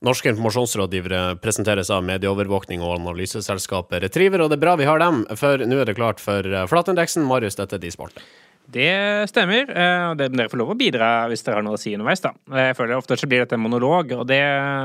Norske 0.05 0.29
informasjonsrådgivere 0.29 1.39
presenteres 1.41 1.89
av 1.89 2.05
medieovervåkning 2.05 2.83
og 2.85 2.99
analyseselskapet 2.99 4.05
Retriever, 4.05 4.45
og 4.45 4.53
det 4.53 4.59
er 4.59 4.67
bra 4.67 4.77
vi 4.77 4.85
har 4.85 5.01
dem, 5.01 5.23
for 5.39 5.65
nå 5.65 5.81
er 5.81 5.89
det 5.89 5.97
klart 5.97 6.21
for 6.21 6.45
eh, 6.45 6.67
Flatindeksen. 6.69 7.25
Marius, 7.25 7.57
dette 7.57 7.79
er 7.79 7.81
din 7.81 7.95
spalte. 7.95 8.21
Det 8.67 9.29
stemmer. 9.31 9.69
eh, 9.71 10.09
Dere 10.19 10.49
får 10.51 10.59
lov 10.59 10.73
å 10.73 10.77
bidra 10.77 11.27
hvis 11.31 11.43
dere 11.45 11.61
har 11.61 11.63
noe 11.63 11.77
å 11.77 11.79
si 11.79 11.93
underveis. 11.95 12.19
da. 12.21 12.33
Jeg 12.51 12.75
føler 12.75 12.97
Ofte 12.97 13.15
så 13.17 13.27
blir 13.29 13.39
dette 13.45 13.55
en 13.55 13.63
monolog, 13.63 14.11
og 14.11 14.25
det, 14.27 14.41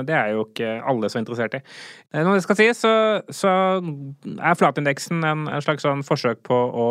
det 0.07 0.15
er 0.15 0.33
jo 0.37 0.45
ikke 0.47 0.77
alle 0.87 1.11
så 1.11 1.19
interessert 1.19 1.57
i. 1.59 1.63
Eh, 2.15 2.23
Når 2.23 2.39
det 2.39 2.45
skal 2.47 2.57
sies, 2.61 2.79
så, 2.85 2.93
så 3.35 3.51
er 4.39 4.59
flatindeksen 4.61 5.25
en, 5.27 5.49
en 5.51 5.65
slags 5.65 5.83
sånn 5.83 6.05
forsøk 6.07 6.45
på 6.47 6.55
å 6.55 6.87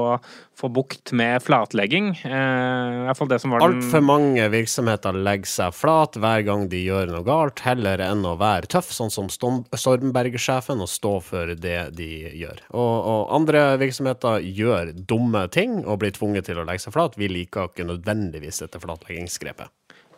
få 0.59 0.69
bukt 0.69 1.13
med 1.17 1.39
flatlegging. 1.41 2.11
Eh, 2.27 3.07
I 3.07 3.15
hvert 3.15 3.63
Altfor 3.63 4.03
mange 4.05 4.49
virksomheter 4.51 5.15
legger 5.15 5.47
seg 5.49 5.73
flat 5.73 6.19
hver 6.19 6.43
gang 6.45 6.67
de 6.69 6.83
gjør 6.83 7.07
noe 7.15 7.23
galt, 7.25 7.63
heller 7.65 8.03
enn 8.03 8.25
å 8.27 8.35
være 8.41 8.67
tøff, 8.67 8.91
sånn 8.93 9.09
som 9.13 9.31
Storm- 9.31 9.63
Stormberg-sjefen, 9.71 10.81
og 10.83 10.91
stå 10.91 11.15
for 11.23 11.55
det 11.55 11.79
de 11.95 12.09
gjør. 12.43 12.61
Og, 12.75 12.93
og 13.13 13.33
andre 13.39 13.63
virksomheter 13.81 14.43
gjør 14.43 14.91
dumme 15.07 15.47
ting 15.53 15.79
og 15.85 16.01
blir 16.03 16.11
tvunget 16.15 16.49
til 16.51 16.59
å 16.59 16.67
legge 16.67 16.80
seg 16.81 16.95
flat. 16.95 17.17
Vi 17.19 17.29
liker 17.31 17.69
ikke 17.69 17.87
nødvendigvis 17.87 18.63
dette 18.63 18.81
flatleggingsgrepet. 18.81 19.71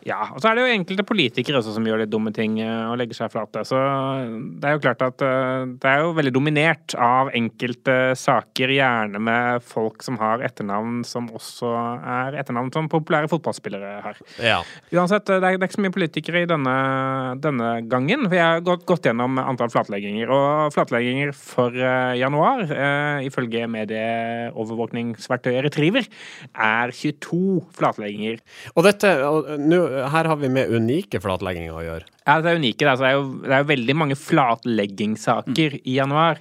Ja, 0.04 0.20
og 0.34 0.42
så 0.42 0.50
er 0.50 0.58
det 0.58 0.64
jo 0.66 0.74
enkelte 0.74 1.06
politikere 1.06 1.60
også 1.60 1.74
som 1.76 1.86
gjør 1.88 2.02
litt 2.02 2.12
dumme 2.12 2.32
ting 2.34 2.58
eh, 2.60 2.86
og 2.90 2.98
legger 3.00 3.16
seg 3.16 3.32
flate. 3.32 3.62
Så 3.64 3.78
det 4.60 4.68
er 4.68 4.76
jo 4.76 4.82
klart 4.84 5.04
at 5.04 5.24
eh, 5.24 5.64
det 5.80 5.90
er 5.90 6.04
jo 6.04 6.12
veldig 6.18 6.34
dominert 6.34 6.96
av 7.00 7.30
enkelte 7.34 7.96
saker, 8.18 8.74
gjerne 8.74 9.20
med 9.22 9.64
folk 9.64 10.04
som 10.04 10.18
har 10.20 10.44
etternavn 10.44 11.02
som 11.08 11.30
også 11.34 11.70
er 12.04 12.36
etternavn 12.40 12.72
som 12.74 12.88
populære 12.92 13.30
fotballspillere 13.32 13.94
har. 14.04 14.20
Ja. 14.42 14.60
Uansett, 14.92 15.28
eh, 15.30 15.40
det 15.40 15.48
er, 15.54 15.58
det 15.58 15.66
er 15.66 15.70
ikke 15.70 15.78
så 15.78 15.84
mye 15.86 15.96
politikere 15.96 16.44
i 16.44 16.50
denne, 16.50 16.76
denne 17.44 17.70
gangen. 17.90 18.28
For 18.28 18.36
jeg 18.38 18.44
har 18.44 18.64
gått, 18.66 18.84
gått 18.88 19.08
gjennom 19.08 19.40
antall 19.42 19.72
flatlegginger. 19.72 20.32
Og 20.34 20.74
flatlegginger 20.76 21.32
for 21.38 21.74
eh, 21.74 22.14
januar, 22.20 22.64
eh, 22.68 23.24
ifølge 23.28 23.64
medieovervåkningsverktøyet 23.72 25.64
Retriever, 25.68 26.08
er 26.52 26.94
22 26.94 27.64
flatlegginger. 27.78 28.40
Og 28.74 28.84
dette, 28.86 29.14
nå, 29.64 29.82
her 30.12 30.30
har 30.30 30.38
vi 30.40 30.52
med 30.52 30.72
unike 30.74 31.20
flatlegginger 31.22 31.74
å 31.74 31.84
gjøre. 31.84 32.08
Ja, 32.24 32.38
det 32.40 32.52
er 32.52 32.60
unike. 32.62 32.86
Altså, 32.88 33.04
det, 33.04 33.10
er 33.10 33.18
jo, 33.18 33.26
det 33.44 33.52
er 33.52 33.64
jo 33.64 33.72
veldig 33.74 33.98
mange 34.00 34.16
flatleggingssaker 34.20 35.80
i 35.82 35.98
januar. 35.98 36.40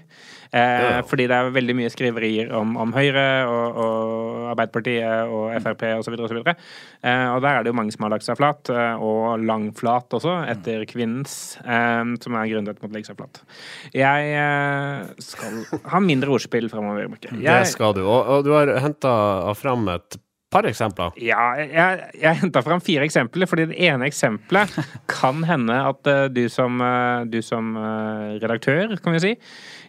Eh, 0.53 0.99
fordi 1.09 1.25
det 1.25 1.33
er 1.33 1.47
veldig 1.49 1.73
mye 1.79 1.89
skriverier 1.89 2.51
om, 2.53 2.75
om 2.77 2.91
Høyre 2.93 3.23
og, 3.49 3.77
og 3.81 4.43
Arbeiderpartiet 4.51 5.31
og 5.33 5.47
Frp 5.63 5.81
osv. 5.95 6.13
Og, 6.13 6.27
så 6.29 6.35
videre. 6.37 6.53
eh, 7.01 7.25
og 7.33 7.39
der 7.41 7.57
er 7.57 7.65
det 7.65 7.71
jo 7.71 7.77
mange 7.79 7.95
som 7.95 8.05
har 8.05 8.13
lagt 8.13 8.27
seg 8.27 8.37
flat, 8.37 8.69
og 8.69 9.23
og 9.23 9.43
langflat 9.47 10.13
også, 10.13 10.35
etter 10.51 10.83
kvinnens, 10.89 11.55
eh, 11.63 12.03
som 12.21 12.37
er 12.37 12.51
grunnet 12.51 12.81
mot 12.83 12.91
å 12.91 12.93
legge 12.93 13.09
seg 13.09 13.17
flat. 13.17 13.41
Jeg 13.97 14.35
eh, 14.43 15.09
skal 15.25 15.63
ha 15.89 16.03
mindre 16.03 16.35
ordspill 16.37 16.69
fremover. 16.69 17.09
Marke. 17.13 17.33
Det 17.33 17.57
skal 17.71 17.97
du. 17.97 18.03
Og, 18.05 18.21
og 18.35 18.45
du 18.45 18.53
har 18.53 18.75
henta 18.83 19.13
fram 19.57 19.89
et 19.95 20.19
par 20.53 20.67
eksempler. 20.69 21.15
Ja, 21.21 21.51
jeg, 21.59 22.09
jeg 22.21 22.41
henta 22.43 22.63
fram 22.65 22.81
fire 22.83 23.07
eksempler, 23.07 23.49
fordi 23.49 23.67
det 23.71 23.79
ene 23.89 24.07
eksempelet 24.09 24.75
kan 25.15 25.43
hende 25.47 25.79
at 25.89 26.09
eh, 26.09 26.25
du 26.33 26.45
som, 26.51 26.81
eh, 26.83 27.25
du 27.29 27.41
som 27.45 27.73
eh, 27.79 28.35
redaktør, 28.43 28.95
kan 29.03 29.17
vi 29.17 29.23
si, 29.23 29.33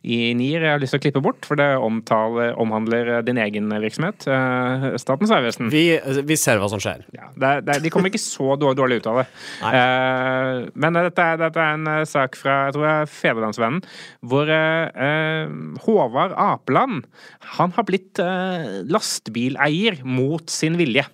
i 0.04 0.18
NIR 0.36 0.66
har 0.68 0.80
lyst 0.82 0.92
til 0.94 1.00
å 1.00 1.04
klippe 1.06 1.22
bort, 1.24 1.46
for 1.48 1.56
det 1.56 1.66
omtaler, 1.80 2.52
omhandler 2.60 3.22
din 3.24 3.40
egen 3.40 3.72
virksomhet, 3.72 4.26
eh, 4.28 4.86
Statens 5.00 5.32
vegvesen. 5.32 5.70
Vi, 5.72 5.84
vi 6.28 6.36
ser 6.40 6.60
hva 6.60 6.68
som 6.68 6.82
skjer. 6.82 7.06
Ja, 7.16 7.30
det, 7.40 7.54
det, 7.64 7.78
de 7.86 7.92
kommer 7.92 8.12
ikke 8.12 8.22
så 8.22 8.58
dårlig, 8.60 9.00
ut 9.00 9.08
av 9.10 9.22
det. 9.22 9.26
Uh, 9.64 10.68
men 10.78 10.98
dette 10.98 11.24
er, 11.24 11.40
dette 11.40 11.60
er 11.62 11.78
en 11.78 11.88
eh, 11.90 12.04
sak 12.08 12.36
fra 12.38 12.58
jeg 12.66 12.76
tror 12.76 12.86
jeg 12.86 13.10
Fedrelandsvennen, 13.14 13.80
hvor 14.28 14.50
eh, 14.52 15.54
Håvard 15.86 16.36
Apeland 16.38 17.08
han 17.56 17.72
har 17.74 17.88
blitt 17.88 18.20
uh, 18.20 18.84
lastebileier 18.84 20.02
mot 20.04 20.52
sin 20.52 20.76
vilje. 20.80 21.06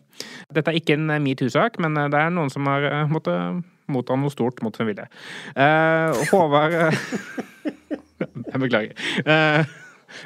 Dette 0.50 0.72
er 0.72 0.80
ikke 0.80 0.98
en 0.98 1.14
metoo-sak, 1.22 1.78
men 1.80 1.94
det 1.94 2.18
er 2.18 2.32
noen 2.34 2.50
som 2.52 2.66
har 2.68 3.06
måttet 3.08 3.62
motta 3.90 4.16
noe 4.18 4.32
stort 4.32 4.62
mot 4.64 4.76
sin 4.76 4.88
vilje. 4.90 5.06
Eh, 5.54 6.22
Håvard 6.30 6.76
Jeg 8.52 8.60
beklager. 8.60 9.64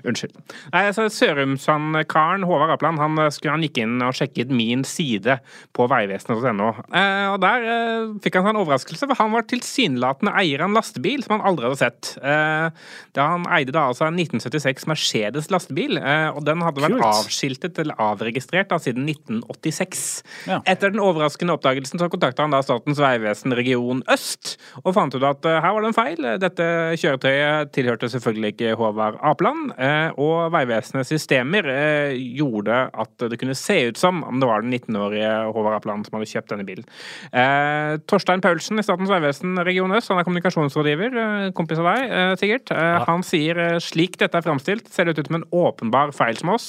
Unnskyld. 0.04 0.36
Nei, 0.72 0.84
altså 0.88 1.06
Sørumsand-karen 1.12 2.44
Håvard 2.48 2.74
Apland 2.76 3.00
han, 3.02 3.18
eh, 3.22 3.40
han 3.50 3.64
gikk 3.64 3.80
inn 3.82 4.02
og 4.04 4.14
sjekket 4.16 4.52
min 4.54 4.84
side 4.88 5.38
på 5.76 5.86
vegvesenet.no. 5.90 6.70
Eh, 6.94 7.26
og 7.32 7.38
der 7.44 7.68
eh, 7.68 8.14
fikk 8.24 8.38
han 8.38 8.46
seg 8.46 8.54
en 8.54 8.60
overraskelse, 8.62 9.08
for 9.10 9.20
han 9.20 9.34
var 9.34 9.46
tilsynelatende 9.50 10.34
eier 10.40 10.64
av 10.64 10.70
en 10.70 10.78
lastebil 10.78 11.24
som 11.24 11.36
han 11.36 11.46
aldri 11.50 11.68
hadde 11.68 11.80
sett. 11.80 12.14
Eh, 12.22 12.68
da 13.16 13.28
han 13.34 13.46
eide 13.54 13.74
da 13.74 13.88
altså 13.90 14.08
en 14.08 14.18
1976 14.18 14.88
Mercedes 14.90 15.50
lastebil, 15.52 15.98
eh, 16.00 16.28
og 16.32 16.44
den 16.46 16.62
hadde 16.64 16.84
vært 16.84 16.96
Kult. 16.96 17.08
avskiltet 17.10 17.80
eller 17.82 17.98
avregistrert 18.00 18.70
da, 18.72 18.78
siden 18.82 19.06
1986. 19.08 20.04
Ja. 20.50 20.60
Etter 20.70 20.92
den 20.94 21.02
overraskende 21.02 21.56
oppdagelsen 21.56 22.00
så 22.00 22.10
kontakta 22.12 22.46
han 22.46 22.54
da 22.54 22.62
Statens 22.64 23.00
vegvesen 23.02 23.54
region 23.56 24.02
øst, 24.12 24.56
og 24.84 24.94
fant 24.96 25.14
ut 25.14 25.26
at 25.26 25.46
eh, 25.48 25.60
her 25.60 25.76
var 25.76 25.84
det 25.84 25.92
en 25.92 25.98
feil. 25.98 26.28
Dette 26.42 26.68
kjøretøyet 27.00 27.72
tilhørte 27.74 28.10
selvfølgelig 28.12 28.54
ikke 28.54 28.74
Håvard 28.80 29.18
Apeland, 29.24 29.73
eh, 29.73 29.73
og 30.20 30.52
Vegvesenets 30.54 31.10
systemer 31.12 31.66
eh, 31.70 32.14
gjorde 32.36 32.76
at 32.92 33.26
det 33.30 33.38
kunne 33.40 33.56
se 33.58 33.76
ut 33.90 34.00
som 34.00 34.22
om 34.26 34.40
det 34.40 34.48
var 34.48 34.64
den 34.64 34.74
19-årige 34.74 35.30
Håvard 35.54 35.78
Apeland 35.78 36.06
som 36.06 36.18
hadde 36.18 36.30
kjøpt 36.30 36.52
denne 36.52 36.66
bilen. 36.68 36.86
Eh, 37.32 37.96
Torstein 38.10 38.42
Paulsen 38.44 38.80
i 38.80 38.86
Statens 38.86 39.12
vegvesen 39.12 39.58
region 39.66 39.94
øst, 39.96 40.10
han 40.12 40.20
er 40.20 40.28
kommunikasjonsrådgiver, 40.28 41.18
eh, 41.24 41.46
kompis 41.56 41.82
av 41.82 41.90
deg 41.92 42.16
eh, 42.18 42.34
sikkert, 42.40 42.74
eh, 42.74 43.04
han 43.08 43.26
sier 43.26 43.62
eh, 43.62 43.80
slik 43.82 44.18
dette 44.20 44.40
er 44.40 44.46
framstilt, 44.46 44.90
ser 44.92 45.08
det 45.08 45.18
ut 45.18 45.30
som 45.30 45.40
en 45.40 45.48
åpenbar 45.64 46.14
feil 46.16 46.38
som 46.40 46.54
oss. 46.54 46.68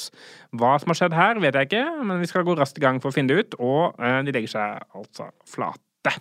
Hva 0.56 0.76
som 0.82 0.94
har 0.94 1.02
skjedd 1.02 1.18
her, 1.18 1.42
vet 1.44 1.58
jeg 1.60 1.72
ikke, 1.72 1.86
men 2.08 2.22
vi 2.24 2.30
skal 2.32 2.48
gå 2.48 2.56
raskt 2.58 2.80
i 2.80 2.86
gang 2.86 3.02
for 3.04 3.12
å 3.12 3.16
finne 3.16 3.34
det 3.34 3.46
ut, 3.46 3.60
og 3.60 4.00
eh, 4.00 4.22
de 4.26 4.36
legger 4.36 4.56
seg 4.58 4.96
altså 4.96 5.32
flate. 5.50 6.16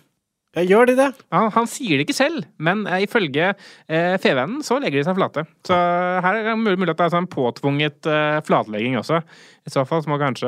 Ja, 0.55 0.63
gjør 0.63 0.87
de 0.89 0.95
det? 0.99 1.09
Han, 1.35 1.49
han 1.51 1.67
sier 1.67 1.99
det 1.99 2.05
ikke 2.07 2.15
selv, 2.17 2.45
men 2.63 2.85
eh, 2.87 3.03
ifølge 3.05 3.51
eh, 3.51 4.15
Fevennen 4.23 4.61
så 4.63 4.77
legger 4.79 5.01
de 5.01 5.07
seg 5.09 5.17
flate. 5.17 5.43
Så 5.67 5.75
her 5.75 6.39
er 6.39 6.47
det 6.47 6.55
mulig, 6.61 6.77
mulig 6.79 6.93
at 6.95 7.01
det 7.01 7.09
er 7.09 7.15
sånn 7.17 7.27
påtvunget 7.31 8.07
eh, 8.07 8.39
flatlegging 8.47 8.95
også. 9.01 9.19
I 9.65 9.71
så 9.73 9.81
fall 9.89 10.03
så 10.05 10.11
må 10.11 10.19
kanskje 10.21 10.45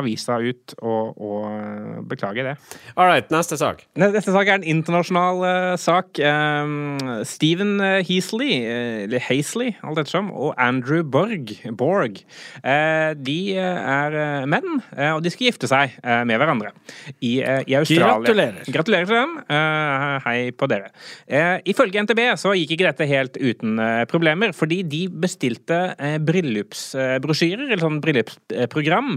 avisa 0.00 0.38
ut 0.40 0.72
og, 0.80 1.18
og 1.20 1.42
eh, 1.50 1.98
beklage 2.08 2.44
det. 2.46 2.54
All 2.96 3.10
right, 3.10 3.28
neste 3.30 3.58
sak. 3.60 3.82
Neste 4.00 4.32
sak 4.32 4.48
er 4.48 4.56
en 4.58 4.66
internasjonal 4.66 5.42
eh, 5.44 5.74
sak. 5.80 6.16
Um, 6.24 7.20
Stephen 7.28 7.76
eh, 7.84 8.00
Heasley, 8.08 8.56
eh, 8.64 9.04
eller 9.04 9.22
Hazley, 9.28 9.74
alt 9.84 10.00
ettersom, 10.00 10.32
og 10.32 10.54
Andrew 10.56 11.04
Borg, 11.04 11.52
Borg 11.76 12.22
eh, 12.64 13.12
de 13.14 13.38
eh, 13.60 13.92
er 14.00 14.16
eh, 14.24 14.48
menn, 14.48 14.80
eh, 14.96 15.12
og 15.12 15.20
de 15.24 15.34
skal 15.34 15.50
gifte 15.50 15.70
seg 15.70 15.92
eh, 16.00 16.24
med 16.26 16.40
hverandre 16.40 16.72
i, 17.20 17.36
eh, 17.44 17.60
i 17.68 17.76
Australia. 17.78 18.16
Gratulerer. 18.24 18.72
Gratulerer 18.72 19.10
til 19.12 19.20
dem. 19.20 19.35
Eh, 19.44 20.16
hei 20.24 20.50
på 20.56 20.68
dere. 20.70 20.90
Eh, 21.26 21.58
ifølge 21.72 22.02
NTB 22.04 22.22
så 22.40 22.54
gikk 22.56 22.76
ikke 22.76 22.88
dette 22.88 23.08
helt 23.10 23.38
uten 23.38 23.78
eh, 23.82 24.04
problemer, 24.10 24.54
fordi 24.56 24.80
de 24.86 25.02
bestilte 25.10 25.78
bryllupsbrosjyrer, 26.26 27.66
eller 27.68 27.82
sånn 27.82 28.00
bryllupsprogram, 28.04 29.16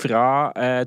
fra 0.00 0.24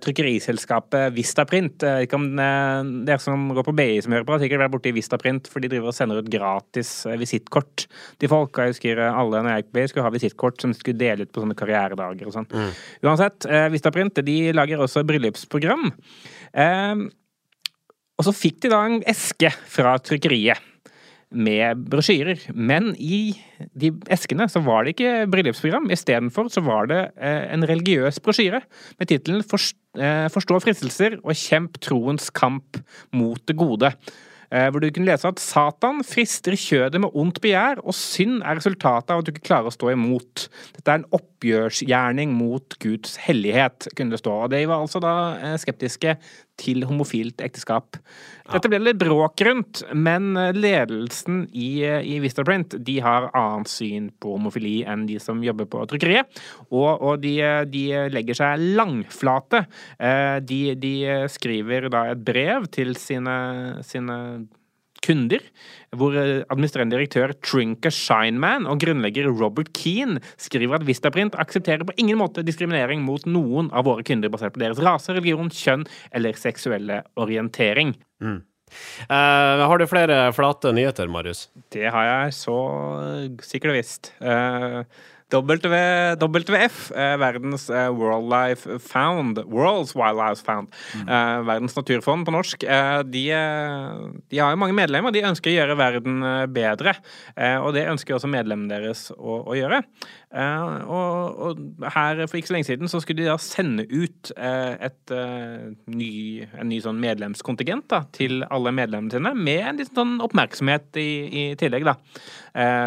trykkeriselskapet 0.03 1.13
Vistaprint. 1.15 1.83
Ikke 2.03 2.17
om 2.17 2.27
dere 2.35 3.19
som 3.21 3.49
går 3.55 3.65
på 3.67 3.75
BI 3.77 4.01
som 4.03 4.15
hører 4.15 4.27
på, 4.27 4.35
har 4.35 4.43
sikkert 4.43 4.63
vært 4.65 4.75
borti 4.75 4.93
Vistaprint, 4.95 5.49
for 5.51 5.63
de 5.63 5.71
driver 5.71 5.91
og 5.91 5.97
sender 5.97 6.21
ut 6.21 6.31
gratis 6.31 6.91
visittkort 7.19 7.85
til 8.21 8.31
folk. 8.31 8.57
Jeg 8.57 8.75
husker 8.75 9.03
alle 9.07 9.43
når 9.43 9.55
jeg 9.55 9.63
gikk 9.63 9.71
på 9.71 9.77
BI 9.79 9.87
skulle 9.91 10.07
ha 10.07 10.13
visittkort 10.13 10.63
som 10.63 10.73
de 10.73 10.79
skulle 10.79 10.99
dele 10.99 11.27
ut 11.27 11.33
på 11.33 11.43
sånne 11.43 11.57
karrieredager 11.59 12.29
og 12.29 12.37
sånn. 12.37 12.49
Uansett, 13.03 13.47
eh, 13.49 13.69
Vistaprint 13.73 14.21
de 14.25 14.37
lager 14.55 14.81
også 14.83 15.03
bryllupsprogram. 15.07 15.91
Eh, 16.53 16.95
og 18.17 18.27
så 18.27 18.35
fikk 18.35 18.61
de 18.63 18.71
da 18.73 18.83
en 18.85 19.01
eske 19.09 19.49
fra 19.69 19.95
trykkeriet 20.01 20.61
med 21.33 21.85
brosjyrer. 21.89 22.41
Men 22.53 22.91
i 22.97 23.33
de 23.79 23.91
eskene 24.13 24.47
så 24.51 24.61
var 24.63 24.85
det 24.85 24.95
ikke 24.95 25.25
bryllupsprogram. 25.33 25.89
Istedenfor 25.93 26.51
så 26.53 26.63
var 26.65 26.89
det 26.91 27.01
eh, 27.17 27.47
en 27.53 27.65
religiøs 27.67 28.21
brosjyre 28.23 28.61
med 28.99 29.09
tittelen 29.09 29.41
eh, 29.41 30.27
'Forstå 30.33 30.61
fristelser 30.63 31.17
og 31.23 31.33
kjemp 31.37 31.81
troens 31.81 32.29
kamp 32.29 32.77
mot 33.11 33.41
det 33.47 33.57
gode'. 33.57 33.95
Eh, 34.53 34.69
hvor 34.69 34.83
du 34.83 34.91
kunne 34.93 35.09
lese 35.09 35.25
at 35.25 35.41
Satan 35.41 36.03
frister 36.05 36.53
kjødet 36.53 37.01
med 37.01 37.15
ondt 37.17 37.39
begjær, 37.41 37.81
og 37.81 37.95
synd 37.97 38.43
er 38.45 38.59
resultatet 38.59 39.09
av 39.09 39.23
at 39.23 39.25
du 39.25 39.31
ikke 39.33 39.47
klarer 39.49 39.71
å 39.71 39.73
stå 39.73 39.89
imot. 39.95 40.45
Dette 40.75 40.91
er 40.91 41.01
en 41.01 41.09
oppgjørsgjerning 41.17 42.35
mot 42.37 42.77
Guds 42.83 43.17
hellighet, 43.25 43.89
kunne 43.97 44.13
det 44.13 44.21
stå. 44.21 44.35
Og 44.45 44.53
de 44.53 44.61
var 44.69 44.83
altså 44.83 45.01
da 45.01 45.57
skeptiske 45.57 46.19
til 46.63 46.85
homofilt 46.87 47.43
ekteskap. 47.43 47.99
Dette 48.51 48.69
ble 48.71 48.81
litt 48.83 48.99
bråk 48.99 49.41
rundt, 49.47 49.83
men 49.95 50.33
eh, 50.39 50.51
ledelsen 50.55 51.45
i, 51.51 51.83
eh, 51.87 52.01
i 52.03 52.19
Vistaprint 52.23 52.75
de 52.83 52.97
har 53.03 53.29
annet 53.31 53.71
syn 53.71 54.09
på 54.23 54.35
homofili 54.35 54.81
enn 54.89 55.05
de 55.07 55.19
som 55.23 55.43
jobber 55.43 55.69
på 55.71 55.85
trykkeriet. 55.91 56.41
Og, 56.69 56.91
og 56.91 57.21
de, 57.23 57.37
eh, 57.43 57.61
de 57.69 57.85
legger 58.13 58.39
seg 58.39 58.65
langflate. 58.79 59.63
De, 60.43 60.59
de 60.79 60.93
skriver 61.31 61.87
da 61.93 62.05
et 62.11 62.21
brev 62.25 62.65
til 62.73 62.93
sine, 62.99 63.35
sine 63.85 64.17
kunder, 65.03 65.43
hvor 65.95 66.15
eh, 66.17 66.45
administrerende 66.47 66.95
direktør 66.95 67.35
Trinka 67.43 67.91
Shineman 67.93 68.67
og 68.69 68.81
grunnlegger 68.83 69.29
Robert 69.31 69.73
Keane 69.77 70.23
skriver 70.41 70.79
at 70.79 70.87
Vistaprint 70.87 71.37
aksepterer 71.39 71.85
på 71.87 71.95
ingen 72.01 72.19
måte 72.21 72.45
diskriminering 72.45 73.03
mot 73.05 73.27
noen 73.29 73.69
av 73.75 73.87
våre 73.89 74.05
kunder 74.07 74.31
basert 74.33 74.55
på 74.55 74.63
deres 74.63 74.81
rase, 74.83 75.13
religion, 75.15 75.51
kjønn 75.53 75.85
eller 76.15 76.39
seksuelle 76.39 77.03
orientering. 77.19 77.95
Eh, 78.23 79.63
har 79.67 79.77
du 79.77 79.87
flere 79.89 80.19
flate 80.33 80.71
nyheter, 80.75 81.09
Marius? 81.11 81.47
Det 81.73 81.85
har 81.93 82.07
jeg 82.09 82.37
så 82.37 82.57
sikkert 83.43 83.73
og 83.73 83.77
visst. 83.77 84.13
Eh, 84.23 84.79
W, 85.33 85.57
WWF, 86.21 86.91
eh, 86.95 87.15
verdens 87.21 87.69
eh, 87.73 87.89
Life 88.33 88.79
Found, 88.91 89.41
World's 89.49 89.95
Wildlife 89.97 90.45
Found, 90.45 90.73
eh, 91.01 91.41
verdens 91.47 91.75
naturfond 91.77 92.25
på 92.27 92.33
norsk, 92.35 92.63
eh, 92.63 93.01
de, 93.09 93.23
eh, 93.31 94.03
de 94.29 94.41
har 94.41 94.53
jo 94.53 94.61
mange 94.61 94.77
medlemmer. 94.77 95.13
De 95.13 95.25
ønsker 95.25 95.51
å 95.51 95.55
gjøre 95.57 95.77
verden 95.79 96.21
eh, 96.23 96.45
bedre, 96.53 96.95
og 97.63 97.73
det 97.75 97.87
ønsker 97.89 98.15
også 98.15 98.29
medlemmene 98.29 98.69
deres 98.71 99.07
å, 99.15 99.39
å 99.49 99.55
gjøre. 99.57 99.81
Eh, 100.33 100.83
og, 100.89 101.41
og 101.45 101.89
her 101.93 102.23
for 102.25 102.39
ikke 102.39 102.49
så 102.49 102.55
lenge 102.55 102.65
siden 102.65 102.89
så 102.89 102.97
skulle 103.03 103.21
de 103.21 103.27
da 103.29 103.35
sende 103.37 103.83
ut 103.91 104.31
eh, 104.33 104.71
et 104.87 105.11
eh, 105.13 105.67
ny, 105.93 106.07
en 106.57 106.71
ny 106.71 106.79
sånn 106.81 106.97
medlemskontingent 107.03 107.85
da, 107.93 107.99
til 108.17 108.41
alle 108.49 108.73
medlemmene 108.73 109.13
sine, 109.13 109.33
med 109.37 109.61
en 109.69 109.77
liten 109.81 109.99
sånn 109.99 110.15
oppmerksomhet 110.25 110.97
i, 110.97 111.05
i 111.29 111.43
tillegg, 111.59 111.85
da. 111.85 111.93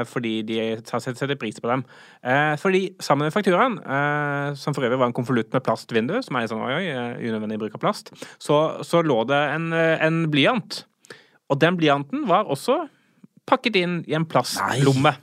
Fordi 0.07 0.33
de 0.47 0.57
har 0.63 1.01
sett- 1.03 1.19
setter 1.19 1.39
pris 1.39 1.57
på 1.63 1.67
dem. 1.71 1.81
Fordi 2.63 2.83
sammen 3.03 3.27
med 3.27 3.35
fakturaen, 3.35 3.79
som 4.59 4.75
for 4.77 4.87
øvrig 4.87 4.99
var 5.01 5.11
en 5.11 5.17
konvolutt 5.17 5.51
med 5.55 5.65
plastvindu, 5.67 6.15
som 6.23 6.39
er 6.39 6.47
sånn 6.51 6.63
oi, 6.63 6.77
oi, 6.77 6.85
unødvendig 7.27 7.59
bruk 7.65 7.75
av 7.75 7.83
plast, 7.83 8.13
så, 8.43 8.61
så 8.87 9.03
lå 9.03 9.25
det 9.27 9.41
en, 9.57 9.67
en 9.75 10.21
blyant. 10.31 10.85
Og 11.51 11.59
den 11.63 11.79
blyanten 11.81 12.27
var 12.31 12.47
også 12.51 12.85
pakket 13.47 13.79
inn 13.83 13.99
i 14.07 14.15
en 14.19 14.27
plastlomme. 14.31 15.17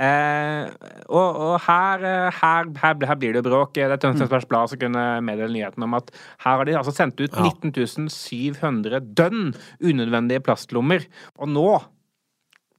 Eh, 0.00 0.70
og 1.12 1.40
og 1.44 1.54
her, 1.66 2.04
eh, 2.08 2.38
her, 2.40 2.68
her, 2.80 3.06
her 3.10 3.18
blir 3.20 3.36
det 3.36 3.44
bråk. 3.44 3.74
Det 3.76 3.84
er 3.84 4.00
Tønsbergs 4.00 4.48
Blad 4.48 4.72
som 4.72 4.80
kunne 4.80 5.06
meddele 5.26 5.52
nyheten 5.52 5.84
om 5.84 5.96
at 5.98 6.12
her 6.44 6.60
har 6.60 6.68
de 6.68 6.76
altså 6.78 6.94
sendt 6.96 7.20
ut 7.20 7.36
19 7.36 8.08
700 8.08 9.02
dønn 9.16 9.50
unødvendige 9.80 10.44
plastlommer. 10.46 11.04
Og 11.36 11.52
nå 11.52 11.68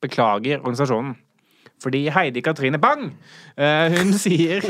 beklager 0.02 0.62
organisasjonen. 0.64 1.16
Fordi 1.82 2.08
Heidi 2.14 2.42
Katrine 2.46 2.78
Bang, 2.82 3.12
eh, 3.58 3.94
hun 3.98 4.14
sier 4.26 4.66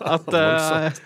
at 0.00 0.28
eh, 0.36 1.00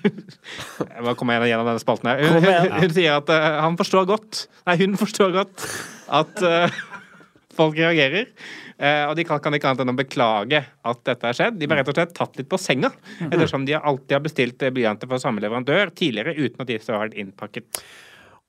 må 1.04 1.14
kommer 1.18 1.40
jeg 1.40 1.52
gjennom 1.52 1.68
denne 1.68 1.82
spalten 1.82 2.10
her? 2.10 2.20
Hun, 2.24 2.44
hun, 2.44 2.76
hun 2.84 2.94
sier 2.94 3.16
at 3.20 3.32
eh, 3.32 3.48
han 3.64 3.78
forstår 3.80 4.08
godt 4.10 4.44
Nei, 4.68 4.76
hun 4.82 4.96
forstår 5.00 5.34
godt 5.36 5.66
at 6.20 6.44
eh, 6.46 6.80
folk 7.58 7.76
reagerer. 7.78 8.28
Eh, 8.80 9.02
og 9.04 9.16
de 9.18 9.26
kan, 9.28 9.40
kan 9.44 9.52
ikke 9.52 9.68
annet 9.68 9.82
enn 9.84 9.92
å 9.92 9.98
beklage 9.98 10.62
at 10.64 11.00
dette 11.04 11.26
har 11.28 11.36
skjedd. 11.36 11.58
De 11.60 11.68
ble 11.68 11.76
rett 11.80 11.90
og 11.92 11.98
slett 11.98 12.14
tatt 12.16 12.38
litt 12.40 12.48
på 12.48 12.58
senga, 12.60 12.88
ettersom 13.28 13.66
de 13.68 13.76
alltid 13.76 14.16
har 14.16 14.22
bestilt 14.24 14.64
eh, 14.64 14.72
blyanter 14.72 15.10
fra 15.10 15.20
samme 15.20 15.42
leverandør 15.44 15.92
tidligere, 15.92 16.32
uten 16.38 16.64
at 16.64 16.70
de 16.70 16.78
så 16.80 16.96
har 16.96 17.04
vært 17.04 17.18
innpakket. 17.20 17.82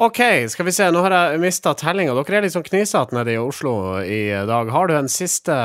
OK, 0.02 0.22
skal 0.50 0.66
vi 0.66 0.74
se. 0.74 0.88
Nå 0.90 1.04
har 1.04 1.14
jeg 1.14 1.42
mista 1.44 1.76
tellinga. 1.78 2.16
Dere 2.18 2.40
er 2.40 2.48
litt 2.48 2.56
sånn 2.56 2.66
knisete 2.66 3.14
nede 3.14 3.36
i 3.36 3.42
Oslo 3.42 3.74
i 4.02 4.24
dag. 4.50 4.72
Har 4.74 4.88
du 4.90 4.96
en 4.98 5.12
siste, 5.12 5.58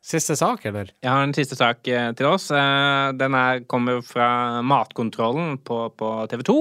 siste 0.00 0.32
sak, 0.38 0.62
eller? 0.64 0.88
Jeg 1.04 1.10
har 1.12 1.22
en 1.26 1.34
siste 1.36 1.56
sak 1.58 1.84
eh, 1.92 2.08
til 2.16 2.26
oss. 2.30 2.46
Eh, 2.54 3.10
Den 3.20 3.34
er, 3.36 3.60
kommer 3.68 4.00
fra 4.04 4.62
Matkontrollen 4.64 5.58
på, 5.66 5.82
på 5.92 6.08
TV 6.32 6.44
2. 6.48 6.56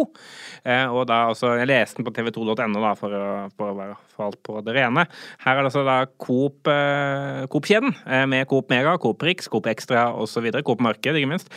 Eh, 0.67 0.91
Og 0.91 1.05
da 1.07 1.21
også, 1.31 1.53
jeg 1.61 1.69
leste 1.71 1.99
den 2.01 2.07
på 2.09 2.13
tv2.no 2.17 2.83
da, 2.83 2.91
for 2.99 3.15
for 3.55 3.71
å 3.71 3.77
være 3.77 3.95
for 4.11 4.27
alt 4.27 4.39
på 4.43 4.59
det 4.65 4.75
rene. 4.75 5.05
Her 5.45 5.55
er 5.55 5.63
det 5.63 5.69
altså 5.71 5.85
da 5.87 5.97
Coop-kjeden, 6.19 7.95
eh, 8.05 8.25
med 8.27 8.47
Coop 8.51 8.69
Mega, 8.73 8.97
Coop 8.99 9.23
Rix, 9.23 9.47
Coop 9.47 9.69
Extra 9.71 10.09
osv., 10.11 10.49
Coop 10.67 10.83
Marked, 10.83 11.15
ikke 11.15 11.31
minst, 11.31 11.47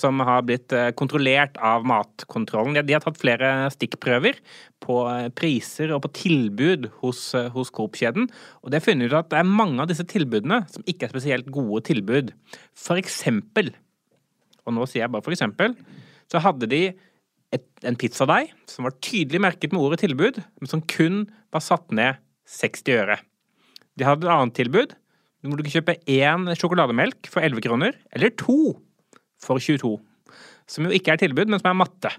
som 0.00 0.20
har 0.24 0.42
blitt 0.48 0.72
kontrollert 0.96 1.58
av 1.60 1.84
Matkontrollen. 1.88 2.80
De 2.86 2.96
har 2.96 3.04
tatt 3.04 3.20
flere 3.20 3.68
stikkprøver 3.74 4.40
på 4.80 4.96
eh, 5.10 5.28
priser 5.36 5.92
og 5.94 6.02
på 6.04 6.12
tilbud 6.16 6.88
hos, 7.02 7.22
eh, 7.38 7.50
hos 7.54 7.72
Coop-kjeden, 7.74 8.28
og 8.62 8.70
de 8.70 8.78
har 8.78 8.84
funnet 8.84 9.10
ut 9.10 9.18
at 9.18 9.30
det 9.32 9.40
er 9.40 9.48
mange 9.48 9.80
av 9.82 9.90
disse 9.90 10.06
tilbudene 10.08 10.62
som 10.72 10.86
ikke 10.88 11.08
er 11.08 11.14
spesielt 11.14 11.50
gode 11.52 11.84
tilbud. 11.90 12.32
For 12.78 13.00
eksempel, 13.00 13.72
og 14.64 14.76
nå 14.76 14.88
sier 14.88 15.04
jeg 15.04 15.12
bare 15.14 15.26
for 15.26 15.36
eksempel, 15.36 15.76
så 16.30 16.42
hadde 16.42 16.68
de 16.70 16.82
et, 17.54 17.66
en 17.86 17.98
pizzadeig 17.98 18.52
som 18.70 18.86
var 18.86 18.96
tydelig 19.02 19.42
merket 19.42 19.74
med 19.74 19.82
ordet 19.82 20.02
tilbud, 20.04 20.38
men 20.38 20.70
som 20.70 20.84
kun 20.84 21.24
var 21.54 21.64
satt 21.64 21.90
ned 21.94 22.20
60 22.50 22.96
øre. 23.00 23.18
De 23.98 24.06
hadde 24.06 24.26
et 24.26 24.34
annet 24.34 24.56
tilbud 24.56 24.96
hvor 25.40 25.56
du 25.56 25.64
kunne 25.64 25.72
kjøpe 25.72 25.96
én 26.12 26.50
sjokolademelk 26.52 27.30
for 27.32 27.40
11 27.40 27.64
kroner, 27.64 27.94
eller 28.12 28.32
to 28.36 28.76
for 29.40 29.56
22. 29.56 29.96
Som 30.70 30.86
jo 30.86 30.94
ikke 30.94 31.16
er 31.16 31.18
tilbud, 31.18 31.50
men 31.50 31.58
som 31.58 31.72
er 31.72 31.78
matte. 31.80 32.12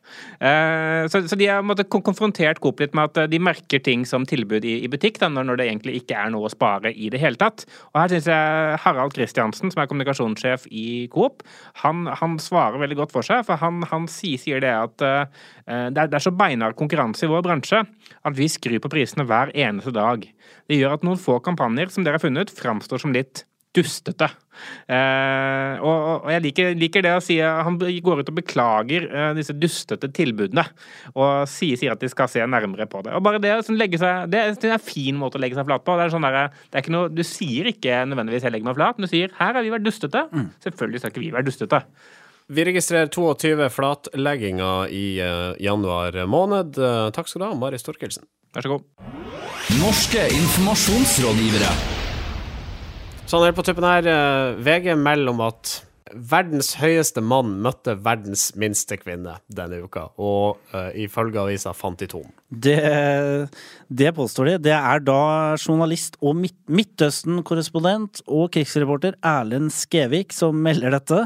Eh, 0.44 1.06
så, 1.08 1.22
de 1.40 1.48
har 1.48 1.84
kon- 1.88 2.04
konfrontert 2.04 2.60
Coop 2.60 2.82
litt 2.84 2.96
med 2.98 3.12
at 3.12 3.22
eh, 3.24 3.30
de 3.32 3.40
merker 3.40 3.80
ting 3.84 4.04
som 4.08 4.26
tilbud 4.28 4.66
i, 4.68 4.74
butikk, 4.92 5.22
da, 5.22 5.30
når 5.32 5.62
det 5.62 5.68
egentlig 5.70 6.02
ikke 6.02 6.18
er 6.20 6.34
noe 6.34 6.50
å 6.50 6.52
spare 6.52 6.92
i 6.92 7.08
det 7.14 7.22
hele 7.22 7.40
tatt. 7.40 7.64
Og 7.94 8.02
her 8.02 8.12
syns 8.12 8.28
jeg 8.28 8.80
Harald 8.84 9.16
Kristiansen, 9.16 9.72
som 9.72 9.82
er 9.82 9.88
kommunikasjonssjef 9.88 10.68
i 10.68 11.08
Coop, 11.14 11.46
han, 11.86 12.04
han 12.20 12.36
svarer 12.44 12.82
veldig 12.84 13.00
godt 13.00 13.16
for 13.16 13.24
seg. 13.28 13.46
For 13.48 13.62
han, 13.62 13.86
han 13.88 14.10
sier, 14.12 14.42
sier 14.42 14.60
det 14.64 14.74
at 14.76 15.06
eh, 15.08 15.24
det, 15.66 15.96
er, 16.04 16.12
det 16.12 16.20
er 16.20 16.28
så 16.28 16.36
beinhard 16.36 16.76
konkurranse 16.80 17.24
i 17.24 17.32
vår 17.32 17.46
bransje 17.48 17.86
at 17.86 18.36
vi 18.36 18.50
skrur 18.52 18.82
på 18.84 18.92
prisene 18.92 19.24
hver 19.30 19.54
eneste 19.56 19.96
dag. 19.96 20.28
Det 20.68 20.76
gjør 20.82 20.98
at 20.98 21.08
noen 21.08 21.20
få 21.22 21.40
kampanjer 21.46 21.94
som 21.94 22.04
dere 22.04 22.20
har 22.20 22.26
funnet, 22.26 22.52
framstår 22.52 23.02
som 23.06 23.16
litt 23.16 23.46
dustete. 23.76 24.28
Eh, 24.92 25.80
og, 25.82 26.26
og 26.26 26.30
jeg 26.34 26.44
liker, 26.44 26.74
liker 26.78 27.06
det 27.06 27.14
å 27.16 27.22
si 27.24 27.38
at 27.42 27.64
Han 27.66 27.78
går 27.80 28.22
ut 28.22 28.30
og 28.30 28.36
beklager 28.38 29.06
eh, 29.08 29.30
disse 29.38 29.56
dustete 29.58 30.10
tilbudene. 30.14 30.66
Og 31.16 31.48
sier, 31.50 31.80
sier 31.80 31.96
at 31.96 32.04
de 32.04 32.10
skal 32.12 32.30
se 32.32 32.44
nærmere 32.46 32.86
på 32.92 33.02
det. 33.06 33.16
Og 33.18 33.24
bare 33.26 33.40
Det 33.42 33.54
sånn 33.66 33.80
legge 33.80 33.98
seg, 34.02 34.28
det, 34.34 34.40
er- 34.44 34.58
det 34.60 34.70
er 34.70 34.78
en 34.78 34.84
fin 34.92 35.18
måte 35.18 35.40
å 35.40 35.44
legge 35.44 35.58
seg 35.58 35.68
flat 35.70 35.86
på. 35.88 35.96
Det 35.98 36.08
er 36.10 36.14
sånn 36.16 36.28
der, 36.28 36.52
det 36.70 36.78
er 36.82 36.86
ikke 36.86 36.96
noe, 36.98 37.10
Du 37.16 37.24
sier 37.28 37.72
ikke 37.72 38.02
nødvendigvis 38.12 38.44
'jeg 38.44 38.52
legger 38.58 38.70
meg 38.70 38.76
flat', 38.78 39.00
men 39.00 39.08
du 39.08 39.12
sier 39.16 39.32
'her 39.40 39.54
har 39.54 39.64
vi 39.64 39.72
vært 39.72 39.88
dustete'. 39.88 40.28
Selvfølgelig 40.64 41.00
skal 41.00 41.12
ikke 41.12 41.26
vi 41.26 41.32
være 41.32 41.48
dustete. 41.48 41.84
Vi 42.52 42.64
registrerer 42.68 43.08
22 43.08 43.70
flatlegginger 43.72 44.90
i 44.92 45.22
uh, 45.24 45.56
januar 45.56 46.12
måned. 46.28 46.76
Uh, 46.78 47.08
takk 47.16 47.30
skal 47.30 47.40
du 47.40 47.46
ha, 47.48 47.56
Mari 47.56 47.78
Torkelsen. 47.80 48.26
Vær 48.54 48.62
så 48.66 48.74
god. 48.76 48.84
Norske 49.80 50.28
informasjonsrådgivere. 50.28 52.01
Sånn 53.32 53.46
helt 53.46 53.56
på 53.56 53.64
tuppen 53.64 53.86
her, 53.88 54.08
eh, 54.12 54.58
VG 54.60 54.90
melder 55.00 55.32
om 55.32 55.40
at 55.46 55.70
verdens 56.12 56.74
høyeste 56.82 57.22
mann 57.24 57.54
møtte 57.64 57.94
verdens 58.04 58.50
minste 58.60 58.98
kvinne 59.00 59.38
denne 59.48 59.78
uka, 59.86 60.10
og 60.20 60.60
uh, 60.74 60.90
ifølge 61.00 61.40
avisa 61.40 61.72
Fantiton. 61.72 62.28
Det, 62.52 63.48
det 63.88 64.10
påstår 64.12 64.50
de. 64.50 64.54
Det 64.68 64.74
er 64.76 65.04
da 65.08 65.22
journalist 65.56 66.18
og 66.20 66.36
Midt 66.36 66.58
Midtøsten-korrespondent 66.72 68.20
og 68.28 68.50
krigsreporter 68.52 69.16
Erlend 69.24 69.72
Skevik 69.72 70.36
som 70.36 70.60
melder 70.60 70.98
dette. 70.98 71.20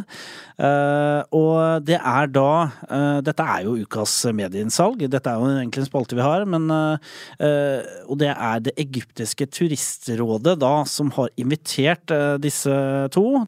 Eh, 0.61 1.21
og 1.35 1.81
det 1.85 1.97
er 1.97 2.29
da 2.31 2.51
eh, 2.85 3.17
Dette 3.25 3.47
er 3.55 3.65
jo 3.65 3.73
ukas 3.81 4.13
medieinnsalg. 4.37 5.01
Dette 5.09 5.33
er 5.33 5.41
jo 5.41 5.49
egentlig 5.49 5.83
en 5.83 5.89
spalte 5.89 6.17
vi 6.17 6.25
har, 6.25 6.45
men 6.45 6.69
eh, 6.69 7.81
Og 8.05 8.21
det 8.21 8.31
er 8.31 8.61
det 8.69 8.77
egyptiske 8.85 9.49
turistrådet 9.49 10.57
da 10.61 10.75
som 10.89 11.09
har 11.17 11.33
invitert 11.41 12.13
disse 12.41 12.71
to 13.13 13.43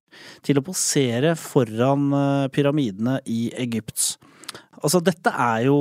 til 0.45 0.57
å 0.57 0.65
posere 0.65 1.35
foran 1.37 2.09
pyramidene 2.53 3.19
i 3.29 3.47
Egypt. 3.57 4.15
Altså, 4.81 5.01
dette 5.03 5.29
er 5.29 5.67
jo 5.69 5.79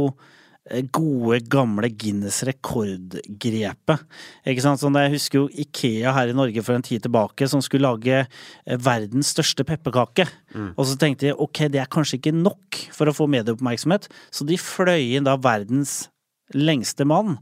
gode, 0.95 1.41
gamle 1.53 1.91
Guinness 1.95 2.41
rekordgrepet. 2.47 4.05
Ikke 4.51 4.65
sant? 4.65 4.81
Sånn, 4.83 4.99
jeg 4.99 5.15
husker 5.15 5.41
jo 5.41 5.51
Ikea 5.67 6.15
her 6.17 6.33
i 6.33 6.37
Norge 6.37 6.65
for 6.67 6.77
en 6.77 6.87
tid 6.87 7.05
tilbake 7.05 7.49
som 7.51 7.63
skulle 7.65 7.87
lage 7.87 8.23
eh, 8.25 8.79
verdens 8.83 9.31
største 9.35 9.67
pepperkake. 9.69 10.27
Og 10.75 10.87
så 10.89 10.97
tenkte 11.01 11.31
jeg 11.31 11.39
ok, 11.43 11.67
det 11.73 11.83
er 11.83 11.93
kanskje 11.93 12.19
ikke 12.21 12.35
nok 12.35 12.81
for 12.95 13.11
å 13.11 13.15
få 13.17 13.29
medieoppmerksomhet, 13.31 14.09
så 14.33 14.47
de 14.49 14.57
fløy 14.61 15.17
inn 15.19 15.27
da 15.29 15.37
verdens 15.37 16.07
lengste 16.55 17.05
mann 17.09 17.37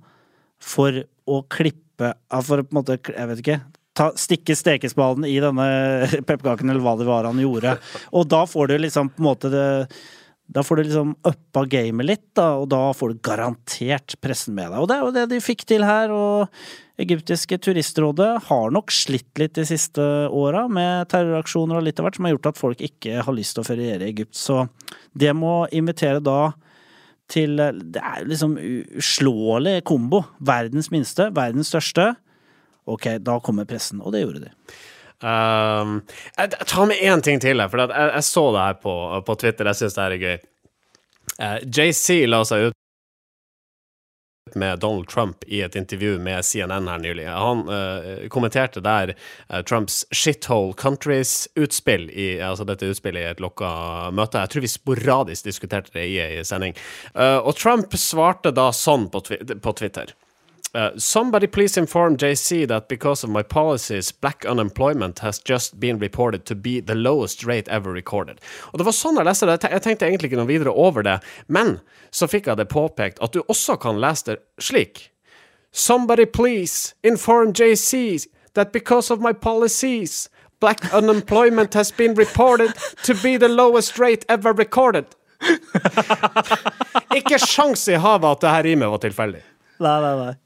for 0.62 1.04
å 1.28 1.44
klippe 1.52 1.80
For 2.42 2.58
å 2.58 2.64
på 2.66 2.74
en 2.74 2.78
måte, 2.80 2.96
jeg 2.98 3.28
vet 3.30 3.40
ikke 3.40 3.60
ta, 3.94 4.10
stikke 4.18 4.56
stekespaden 4.58 5.26
i 5.28 5.36
denne 5.42 5.66
pepperkaken, 6.28 6.70
eller 6.70 6.82
hva 6.84 6.96
det 6.98 7.08
var 7.08 7.28
han 7.28 7.40
gjorde. 7.40 7.76
Og 8.16 8.26
da 8.30 8.44
får 8.50 8.72
du 8.72 8.76
liksom 8.82 9.12
på 9.14 9.22
en 9.22 9.28
måte 9.28 9.52
det 9.52 9.66
da 10.46 10.62
får 10.62 10.76
du 10.76 10.82
liksom 10.84 11.12
uppa 11.24 11.64
gamet 11.72 12.06
litt, 12.06 12.26
da, 12.36 12.50
og 12.60 12.68
da 12.72 12.90
får 12.92 13.14
du 13.14 13.20
garantert 13.24 14.16
pressen 14.20 14.56
med 14.56 14.68
deg. 14.68 14.82
Og 14.82 14.88
det 14.90 14.96
er 14.96 15.04
jo 15.04 15.14
det 15.16 15.24
de 15.32 15.40
fikk 15.42 15.64
til 15.68 15.86
her, 15.88 16.12
og 16.12 17.00
egyptiske 17.00 17.56
turistrådet 17.64 18.28
har 18.46 18.74
nok 18.74 18.92
slitt 18.94 19.40
litt 19.40 19.56
de 19.56 19.64
siste 19.66 20.04
åra 20.28 20.66
med 20.70 21.08
terroraksjoner 21.10 21.80
og 21.80 21.86
litt 21.86 21.98
av 21.98 22.06
hvert 22.06 22.20
som 22.20 22.28
har 22.28 22.36
gjort 22.36 22.50
at 22.52 22.60
folk 22.60 22.84
ikke 22.84 23.24
har 23.24 23.34
lyst 23.34 23.56
til 23.56 23.64
å 23.64 23.68
feriere 23.70 24.04
i 24.04 24.12
Egypt. 24.12 24.36
Så 24.36 24.66
det 25.16 25.32
må 25.36 25.64
invitere 25.74 26.22
da 26.22 26.52
til 27.32 27.56
Det 27.56 28.00
er 28.04 28.26
liksom 28.28 28.58
uslåelig 29.00 29.78
kombo. 29.88 30.20
Verdens 30.44 30.90
minste, 30.92 31.30
verdens 31.32 31.70
største. 31.72 32.10
Ok, 32.84 33.14
da 33.16 33.38
kommer 33.40 33.64
pressen, 33.64 34.02
og 34.04 34.12
det 34.12 34.20
gjorde 34.20 34.42
de. 34.44 34.50
Um, 35.22 36.00
jeg, 36.36 36.50
tar 36.66 36.88
med 36.90 37.00
én 37.00 37.22
ting 37.24 37.40
til 37.40 37.60
her, 37.60 37.70
for 37.72 37.84
jeg, 37.84 37.92
jeg 38.14 38.26
så 38.26 38.48
det 38.52 38.64
her 38.66 38.80
på, 38.82 38.94
på 39.26 39.36
Twitter. 39.40 39.70
Jeg 39.70 39.80
syns 39.80 39.98
det 39.98 40.04
her 40.04 40.16
er 40.16 40.24
gøy. 40.24 40.38
Uh, 41.34 41.58
JC 41.64 42.24
la 42.28 42.42
seg 42.46 42.68
ut 42.68 42.80
med 44.54 44.78
Donald 44.78 45.08
Trump 45.08 45.44
i 45.46 45.62
et 45.64 45.76
intervju 45.76 46.18
med 46.22 46.44
CNN 46.44 46.88
her 46.88 46.98
nylig. 46.98 47.24
Han 47.26 47.64
uh, 47.68 48.28
kommenterte 48.28 48.82
der 48.84 49.14
uh, 49.48 49.62
Trumps 49.62 50.04
shithole 50.12 50.74
countries-utspill, 50.78 52.10
altså 52.44 52.66
dette 52.68 52.90
utspillet 52.92 53.24
i 53.24 53.30
et 53.32 53.40
lokka 53.42 54.10
møte. 54.12 54.42
Jeg 54.44 54.52
tror 54.52 54.66
vi 54.66 54.72
sporadisk 54.74 55.48
diskuterte 55.48 55.94
det 55.96 56.06
i 56.12 56.20
ei 56.22 56.44
sending. 56.44 56.76
Uh, 57.16 57.40
og 57.40 57.56
Trump 57.56 57.96
svarte 57.98 58.52
da 58.54 58.70
sånn 58.76 59.08
på, 59.10 59.24
twi 59.24 59.40
på 59.40 59.76
Twitter. 59.80 60.14
Uh, 60.74 60.90
somebody 60.96 61.46
please 61.46 61.76
inform 61.76 62.16
JC 62.16 62.66
that 62.66 62.88
because 62.88 63.22
of 63.22 63.30
my 63.30 63.42
policies, 63.44 64.10
black 64.10 64.44
unemployment 64.44 65.20
has 65.20 65.38
just 65.38 65.78
been 65.78 66.00
reported 66.00 66.44
to 66.46 66.56
be 66.56 66.80
the 66.80 66.96
lowest 66.96 67.44
rate 67.44 67.68
ever 67.68 67.92
recorded. 67.92 68.40
Og 68.72 68.78
det 68.78 68.86
var 68.88 68.96
sånn 68.96 69.20
jeg 69.20 69.28
leste 69.28 69.46
det. 69.46 69.60
Jeg 69.70 69.84
tenkte 69.84 70.08
egentlig 70.08 70.32
ikke 70.32 70.40
noe 70.40 70.50
videre 70.50 70.74
over 70.74 71.06
det, 71.06 71.20
men 71.46 71.78
så 72.10 72.26
fikk 72.26 72.50
jeg 72.50 72.58
det 72.58 72.66
påpekt 72.74 73.22
at 73.22 73.30
du 73.30 73.44
også 73.46 73.78
kan 73.78 74.02
lese 74.02 74.32
det 74.32 74.38
slik. 74.58 75.12
Somebody 75.70 76.26
please 76.26 76.94
inform 77.04 77.54
JC 77.54 78.26
that 78.54 78.72
because 78.72 79.14
of 79.14 79.20
my 79.20 79.32
policies, 79.32 80.28
black 80.58 80.82
unemployment 80.92 81.74
has 81.74 81.92
been 81.92 82.14
reported 82.14 82.74
to 83.04 83.14
be 83.22 83.36
the 83.36 83.48
lowest 83.48 83.98
rate 83.98 84.26
ever 84.28 84.52
recorded. 84.52 85.06
Ikke 87.14 87.38
sjans 87.38 87.86
i 87.86 87.94
havet 87.94 88.30
at 88.30 88.42
det 88.42 88.54
her 88.58 88.72
rimet 88.72 88.90
var 88.90 89.02
tilfeldig. 89.02 89.42
Nei, 89.78 90.00
nei, 90.00 90.24
nei. 90.24 90.36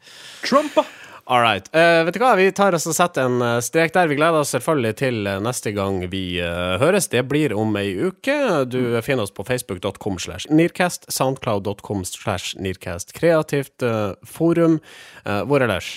Trump, 0.41 0.75
da! 0.75 1.08
All 1.29 1.43
right. 1.43 1.69
Uh, 1.77 2.07
vet 2.07 2.14
du 2.17 2.23
hva, 2.23 2.31
vi 2.41 2.47
tar 2.57 2.73
oss 2.73 2.87
og 2.88 2.95
setter 2.97 3.27
en 3.29 3.43
eh, 3.45 3.59
strek 3.61 3.93
der. 3.93 4.09
Vi 4.09 4.17
gleder 4.17 4.41
oss 4.41 4.55
selvfølgelig 4.55 4.95
til 4.97 5.27
eh, 5.29 5.37
neste 5.45 5.75
gang 5.77 5.99
vi 6.09 6.41
uh, 6.41 6.81
høres. 6.81 7.11
Det 7.12 7.21
blir 7.29 7.53
om 7.53 7.77
ei 7.77 7.91
uke. 8.01 8.37
Du 8.64 8.97
finner 9.05 9.27
oss 9.27 9.35
på 9.37 9.45
facebook.com 9.45 10.17
slash 10.25 10.49
Nearcast, 10.49 11.05
soundcloud.com 11.12 12.07
slash 12.09 12.57
Nearcast. 12.57 13.12
Kreativt 13.12 13.85
uh, 13.85 14.17
forum. 14.25 14.81
Eh, 15.29 15.43
hvor 15.45 15.61
ellers? 15.61 15.91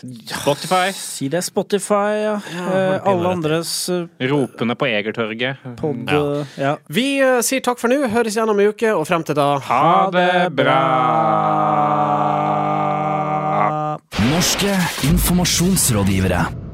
Spotify. 0.00 0.96
Si 0.96 1.28
det 1.28 1.44
Spotify, 1.44 2.16
ja. 2.24 2.34
ja 2.56 3.04
alle 3.04 3.36
andres 3.36 3.74
Ropene 4.16 4.80
på 4.80 4.88
Egertorget. 4.88 5.60
pod... 5.76 6.08
Ja. 6.08 6.24
Ja. 6.56 6.74
Vi 6.88 7.08
sier 7.44 7.68
takk 7.68 7.84
for 7.84 7.92
nå. 7.92 8.00
Høres 8.08 8.32
igjen 8.32 8.48
om 8.48 8.64
ei 8.64 8.72
uke, 8.72 8.96
og 8.96 9.04
frem 9.12 9.28
til 9.28 9.36
da 9.36 9.58
Ha 9.68 10.08
det 10.16 10.30
bra! 10.56 10.80
Norske 14.18 14.76
informasjonsrådgivere. 15.06 16.69